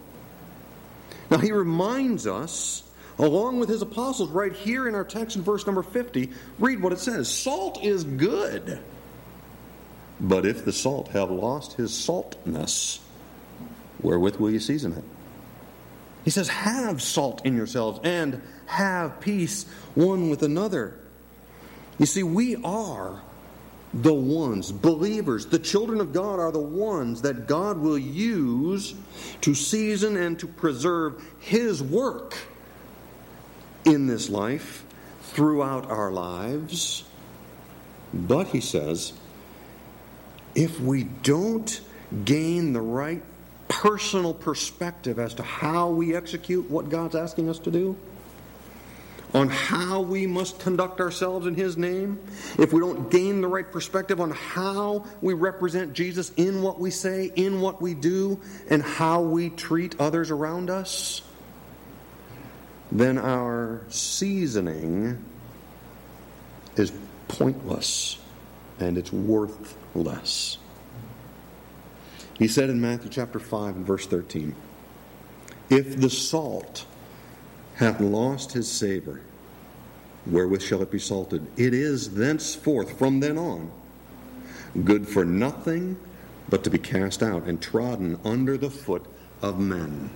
Now, 1.31 1.39
he 1.39 1.53
reminds 1.53 2.27
us, 2.27 2.83
along 3.19 3.61
with 3.61 3.69
his 3.69 3.83
apostles, 3.83 4.31
right 4.31 4.53
here 4.53 4.89
in 4.89 4.95
our 4.95 5.05
text 5.05 5.37
in 5.37 5.43
verse 5.43 5.67
number 5.67 5.83
50, 5.83 6.31
read 6.59 6.83
what 6.83 6.93
it 6.93 6.99
says 6.99 7.29
Salt 7.29 7.83
is 7.85 8.05
good. 8.05 8.81
But 10.21 10.45
if 10.45 10.65
the 10.65 10.73
salt 10.73 11.09
have 11.09 11.31
lost 11.31 11.75
his 11.75 11.95
saltness, 11.95 13.01
wherewith 14.03 14.37
will 14.37 14.51
you 14.51 14.61
season 14.61 14.93
it? 14.93 15.05
He 16.25 16.31
says, 16.31 16.49
Have 16.49 17.01
salt 17.03 17.45
in 17.45 17.57
yourselves 17.57 18.01
and 18.05 18.43
have 18.67 19.21
peace 19.21 19.65
one 19.95 20.31
with 20.31 20.43
another. 20.43 20.99
You 21.99 22.07
see, 22.07 22.23
we 22.23 22.57
are 22.57 23.21
the 23.93 24.15
ones, 24.15 24.71
believers, 24.71 25.47
the 25.47 25.59
children 25.59 26.01
of 26.01 26.13
God 26.13 26.39
are 26.39 26.53
the 26.53 26.61
ones 26.61 27.23
that 27.23 27.49
God 27.49 27.79
will 27.79 27.99
use 27.99 28.95
to 29.41 29.55
season 29.55 30.17
and 30.17 30.39
to 30.39 30.47
preserve 30.47 31.25
His 31.41 31.83
work 31.83 32.37
in 33.85 34.07
this 34.07 34.31
life 34.31 34.85
throughout 35.23 35.91
our 35.91 36.13
lives. 36.13 37.05
But, 38.15 38.49
he 38.49 38.61
says, 38.61 39.13
if 40.55 40.81
we 40.81 41.05
don't 41.05 41.81
gain 42.25 42.73
the 42.73 42.81
right 42.81 43.23
personal 43.71 44.35
perspective 44.35 45.19
as 45.19 45.33
to 45.35 45.43
how 45.43 45.89
we 45.89 46.15
execute 46.15 46.69
what 46.69 46.91
God's 46.91 47.15
asking 47.15 47.49
us 47.49 47.59
to 47.61 47.71
do, 47.71 47.97
on 49.33 49.49
how 49.49 50.01
we 50.01 50.27
must 50.27 50.59
conduct 50.59 51.01
ourselves 51.01 51.47
in 51.47 51.55
His 51.55 51.77
name, 51.77 52.19
if 52.59 52.73
we 52.73 52.81
don't 52.81 53.11
gain 53.11 53.41
the 53.41 53.47
right 53.47 53.71
perspective 53.71 54.21
on 54.21 54.33
how 54.33 55.07
we 55.23 55.35
represent 55.35 55.93
Jesus 55.93 56.33
in 56.37 56.63
what 56.63 56.81
we 56.81 56.91
say, 56.91 57.31
in 57.37 57.61
what 57.61 57.81
we 57.81 57.95
do, 57.95 58.41
and 58.69 58.83
how 58.83 59.23
we 59.23 59.51
treat 59.51 59.99
others 60.01 60.33
around 60.33 60.69
us, 60.69 61.23
then 62.91 63.19
our 63.19 63.83
seasoning 63.89 65.25
is 66.77 66.93
pointless 67.29 68.19
and 68.81 68.99
it's 68.99 69.13
worthless. 69.13 70.59
He 72.41 72.49
said 72.49 72.71
in 72.71 72.81
Matthew 72.81 73.11
chapter 73.11 73.39
5 73.39 73.77
and 73.77 73.87
verse 73.87 74.07
13, 74.07 74.57
If 75.69 76.01
the 76.01 76.09
salt 76.09 76.87
hath 77.75 78.01
lost 78.01 78.53
his 78.53 78.67
savor, 78.67 79.21
wherewith 80.27 80.63
shall 80.63 80.81
it 80.81 80.91
be 80.91 80.99
salted? 80.99 81.47
It 81.59 81.75
is 81.75 82.15
thenceforth, 82.15 82.99
from 82.99 83.21
then 83.21 83.37
on, 83.37 83.71
good 84.85 85.07
for 85.07 85.23
nothing 85.23 85.99
but 86.49 86.65
to 86.65 86.71
be 86.71 86.79
cast 86.79 87.23
out 87.23 87.45
and 87.45 87.61
trodden 87.61 88.19
under 88.25 88.57
the 88.57 88.71
foot 88.71 89.05
of 89.43 89.61
men. 89.61 90.09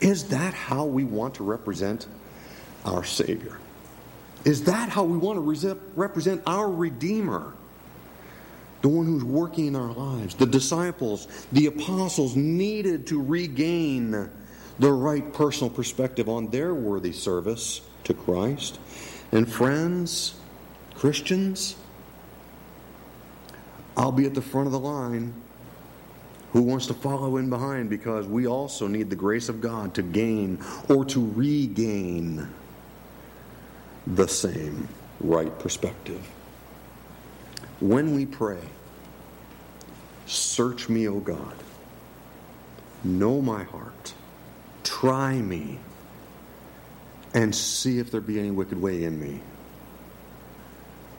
Is 0.00 0.24
that 0.24 0.54
how 0.54 0.86
we 0.86 1.04
want 1.04 1.36
to 1.36 1.44
represent 1.44 2.08
our 2.84 3.04
Savior? 3.04 3.58
Is 4.44 4.64
that 4.64 4.88
how 4.88 5.04
we 5.04 5.16
want 5.16 5.36
to 5.36 5.78
represent 5.94 6.42
our 6.48 6.68
Redeemer? 6.68 7.54
The 8.82 8.88
one 8.88 9.06
who's 9.06 9.24
working 9.24 9.66
in 9.68 9.76
our 9.76 9.92
lives. 9.92 10.34
The 10.34 10.46
disciples, 10.46 11.28
the 11.52 11.66
apostles 11.66 12.36
needed 12.36 13.06
to 13.08 13.22
regain 13.22 14.30
the 14.78 14.92
right 14.92 15.32
personal 15.32 15.70
perspective 15.70 16.28
on 16.28 16.48
their 16.48 16.74
worthy 16.74 17.12
service 17.12 17.80
to 18.04 18.14
Christ. 18.14 18.78
And 19.30 19.50
friends, 19.50 20.34
Christians, 20.96 21.76
I'll 23.96 24.12
be 24.12 24.26
at 24.26 24.34
the 24.34 24.42
front 24.42 24.66
of 24.66 24.72
the 24.72 24.80
line. 24.80 25.34
Who 26.52 26.60
wants 26.60 26.86
to 26.88 26.94
follow 26.94 27.38
in 27.38 27.48
behind 27.48 27.88
because 27.88 28.26
we 28.26 28.46
also 28.46 28.86
need 28.86 29.08
the 29.08 29.16
grace 29.16 29.48
of 29.48 29.62
God 29.62 29.94
to 29.94 30.02
gain 30.02 30.62
or 30.88 31.02
to 31.06 31.32
regain 31.34 32.46
the 34.06 34.28
same 34.28 34.86
right 35.20 35.56
perspective. 35.58 36.20
When 37.82 38.14
we 38.14 38.26
pray, 38.26 38.62
Search 40.32 40.88
me, 40.88 41.08
O 41.08 41.20
God. 41.20 41.56
Know 43.04 43.42
my 43.42 43.64
heart. 43.64 44.14
Try 44.82 45.34
me. 45.40 45.78
And 47.34 47.54
see 47.54 47.98
if 47.98 48.10
there 48.10 48.20
be 48.20 48.38
any 48.38 48.50
wicked 48.50 48.80
way 48.80 49.04
in 49.04 49.20
me. 49.20 49.40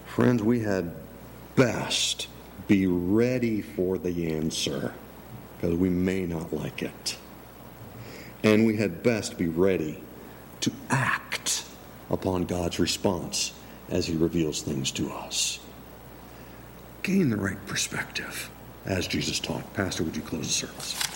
Friends, 0.07 0.41
we 0.41 0.61
had 0.61 0.95
best 1.55 2.27
be 2.67 2.87
ready 2.87 3.61
for 3.61 3.97
the 3.97 4.33
answer 4.33 4.93
because 5.57 5.75
we 5.75 5.89
may 5.89 6.25
not 6.25 6.53
like 6.53 6.81
it. 6.81 7.17
And 8.43 8.65
we 8.65 8.77
had 8.77 9.03
best 9.03 9.37
be 9.37 9.47
ready 9.47 10.03
to 10.61 10.71
act 10.89 11.65
upon 12.09 12.45
God's 12.45 12.79
response 12.79 13.53
as 13.89 14.07
He 14.07 14.15
reveals 14.15 14.61
things 14.61 14.91
to 14.91 15.11
us. 15.11 15.59
Gain 17.03 17.29
the 17.29 17.35
right 17.35 17.63
perspective 17.67 18.49
as 18.85 19.07
Jesus 19.07 19.37
taught. 19.37 19.73
Pastor, 19.73 20.03
would 20.03 20.15
you 20.15 20.21
close 20.21 20.47
the 20.47 20.67
service? 20.67 21.13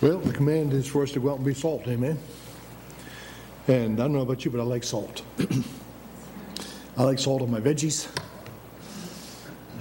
Well, 0.00 0.18
the 0.18 0.32
command 0.32 0.72
is 0.72 0.88
for 0.88 1.04
us 1.04 1.12
to 1.12 1.20
go 1.20 1.30
out 1.30 1.36
and 1.36 1.44
be 1.44 1.54
salt, 1.54 1.86
amen? 1.86 2.18
And 3.68 4.00
I 4.00 4.04
don't 4.04 4.12
know 4.12 4.22
about 4.22 4.44
you, 4.44 4.50
but 4.50 4.60
I 4.60 4.64
like 4.64 4.82
salt. 4.82 5.22
I 6.96 7.04
like 7.04 7.20
salt 7.20 7.42
on 7.42 7.50
my 7.50 7.60
veggies. 7.60 8.08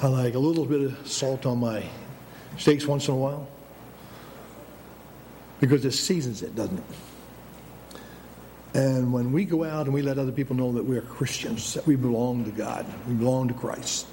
I 0.04 0.08
like 0.08 0.36
a 0.36 0.40
little 0.40 0.66
bit 0.66 0.82
of 0.82 1.08
salt 1.08 1.48
on 1.48 1.60
my 1.60 1.84
steaks 2.58 2.86
once 2.86 3.08
in 3.08 3.16
a 3.16 3.18
while. 3.18 3.48
Because 5.60 5.84
it 5.86 5.92
seasons 5.92 6.44
it, 6.44 6.56
doesn't 6.56 6.78
it? 6.78 8.00
And 8.74 9.12
when 9.12 9.32
we 9.32 9.46
go 9.46 9.64
out 9.64 9.86
and 9.86 9.94
we 9.94 10.02
let 10.02 10.20
other 10.20 10.32
people 10.32 10.56
know 10.56 10.72
that 10.74 10.84
we're 10.84 11.02
Christians, 11.02 11.74
that 11.74 11.88
we 11.88 11.96
belong 11.96 12.46
to 12.46 12.52
God, 12.52 12.86
we 13.08 13.16
belong 13.16 13.48
to 13.48 13.54
Christ, 13.54 14.06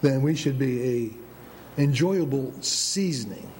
then 0.00 0.22
we 0.22 0.36
should 0.36 0.58
be 0.58 1.14
a 1.76 1.80
enjoyable 1.82 2.52
seasoning 2.60 3.50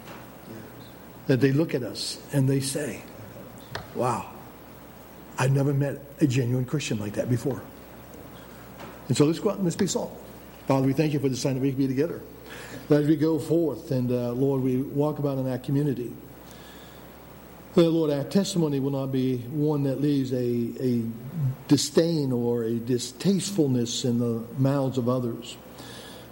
that 1.26 1.40
they 1.40 1.52
look 1.52 1.74
at 1.74 1.82
us 1.82 2.18
and 2.32 2.48
they 2.48 2.60
say, 2.60 3.02
wow, 3.94 4.30
I've 5.38 5.50
never 5.50 5.74
met 5.74 6.00
a 6.20 6.26
genuine 6.26 6.64
Christian 6.64 6.98
like 6.98 7.14
that 7.14 7.28
before. 7.28 7.60
And 9.08 9.16
so 9.16 9.24
let's 9.24 9.38
go 9.38 9.50
out 9.50 9.56
and 9.56 9.64
let's 9.64 9.76
be 9.76 9.86
salt. 9.86 10.16
Father, 10.66 10.86
we 10.86 10.92
thank 10.92 11.12
you 11.12 11.18
for 11.18 11.28
the 11.28 11.36
sign 11.36 11.54
that 11.54 11.60
we 11.60 11.70
can 11.70 11.78
be 11.78 11.88
together. 11.88 12.20
As 12.90 13.06
we 13.06 13.16
go 13.16 13.38
forth 13.38 13.90
and, 13.90 14.10
uh, 14.10 14.32
Lord, 14.32 14.62
we 14.62 14.82
walk 14.82 15.18
about 15.18 15.38
in 15.38 15.48
our 15.50 15.58
community, 15.58 16.12
well, 17.74 17.90
Lord, 17.90 18.10
our 18.10 18.24
testimony 18.24 18.80
will 18.80 18.92
not 18.92 19.12
be 19.12 19.38
one 19.38 19.82
that 19.82 20.00
leaves 20.00 20.32
a, 20.32 20.36
a 20.36 21.02
disdain 21.68 22.32
or 22.32 22.62
a 22.62 22.74
distastefulness 22.74 24.06
in 24.06 24.18
the 24.18 24.42
mouths 24.56 24.96
of 24.96 25.10
others. 25.10 25.58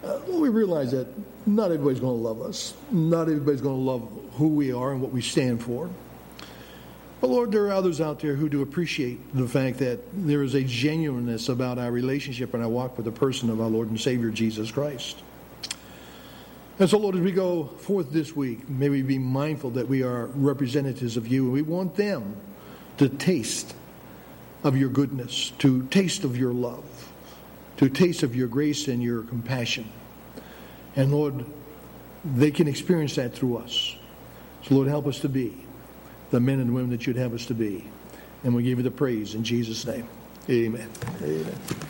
Uh, 0.02 0.20
we 0.28 0.48
realize 0.48 0.92
that 0.92 1.06
not 1.46 1.66
everybody's 1.66 2.00
going 2.00 2.16
to 2.16 2.22
love 2.22 2.40
us. 2.40 2.72
Not 2.90 3.22
everybody's 3.22 3.60
going 3.60 3.76
to 3.76 3.82
love 3.82 4.08
who 4.36 4.48
we 4.48 4.72
are 4.72 4.92
and 4.92 5.02
what 5.02 5.12
we 5.12 5.20
stand 5.20 5.62
for. 5.62 5.90
But 7.20 7.30
Lord, 7.30 7.52
there 7.52 7.64
are 7.66 7.72
others 7.72 8.00
out 8.00 8.20
there 8.20 8.34
who 8.34 8.48
do 8.48 8.62
appreciate 8.62 9.34
the 9.34 9.48
fact 9.48 9.78
that 9.78 10.00
there 10.12 10.42
is 10.42 10.54
a 10.54 10.62
genuineness 10.62 11.48
about 11.48 11.78
our 11.78 11.90
relationship 11.90 12.54
and 12.54 12.62
our 12.62 12.68
walk 12.68 12.96
with 12.96 13.06
the 13.06 13.12
person 13.12 13.50
of 13.50 13.60
our 13.60 13.68
Lord 13.68 13.88
and 13.88 14.00
Savior 14.00 14.30
Jesus 14.30 14.70
Christ. 14.70 15.22
And 16.78 16.90
so, 16.90 16.98
Lord, 16.98 17.14
as 17.14 17.20
we 17.20 17.30
go 17.30 17.66
forth 17.66 18.10
this 18.10 18.34
week, 18.34 18.68
may 18.68 18.88
we 18.88 19.02
be 19.02 19.18
mindful 19.18 19.70
that 19.70 19.88
we 19.88 20.02
are 20.02 20.26
representatives 20.26 21.16
of 21.16 21.28
you, 21.28 21.44
and 21.44 21.52
we 21.52 21.62
want 21.62 21.94
them 21.94 22.36
to 22.98 23.08
taste 23.08 23.74
of 24.64 24.76
your 24.76 24.88
goodness, 24.88 25.52
to 25.58 25.86
taste 25.86 26.24
of 26.24 26.36
your 26.36 26.52
love, 26.52 27.12
to 27.76 27.88
taste 27.88 28.22
of 28.22 28.34
your 28.34 28.48
grace 28.48 28.88
and 28.88 29.02
your 29.02 29.22
compassion. 29.22 29.88
And 30.96 31.12
Lord, 31.12 31.44
they 32.24 32.50
can 32.50 32.66
experience 32.66 33.14
that 33.16 33.34
through 33.34 33.58
us. 33.58 33.96
So, 34.64 34.74
Lord, 34.74 34.88
help 34.88 35.06
us 35.06 35.20
to 35.20 35.28
be 35.28 35.64
the 36.30 36.40
men 36.40 36.58
and 36.58 36.74
women 36.74 36.90
that 36.90 37.06
you'd 37.06 37.16
have 37.16 37.34
us 37.34 37.46
to 37.46 37.54
be. 37.54 37.84
And 38.42 38.54
we 38.54 38.62
give 38.62 38.78
you 38.78 38.84
the 38.84 38.90
praise 38.90 39.34
in 39.34 39.44
Jesus' 39.44 39.86
name. 39.86 40.08
Amen. 40.48 40.90
Amen. 41.22 41.83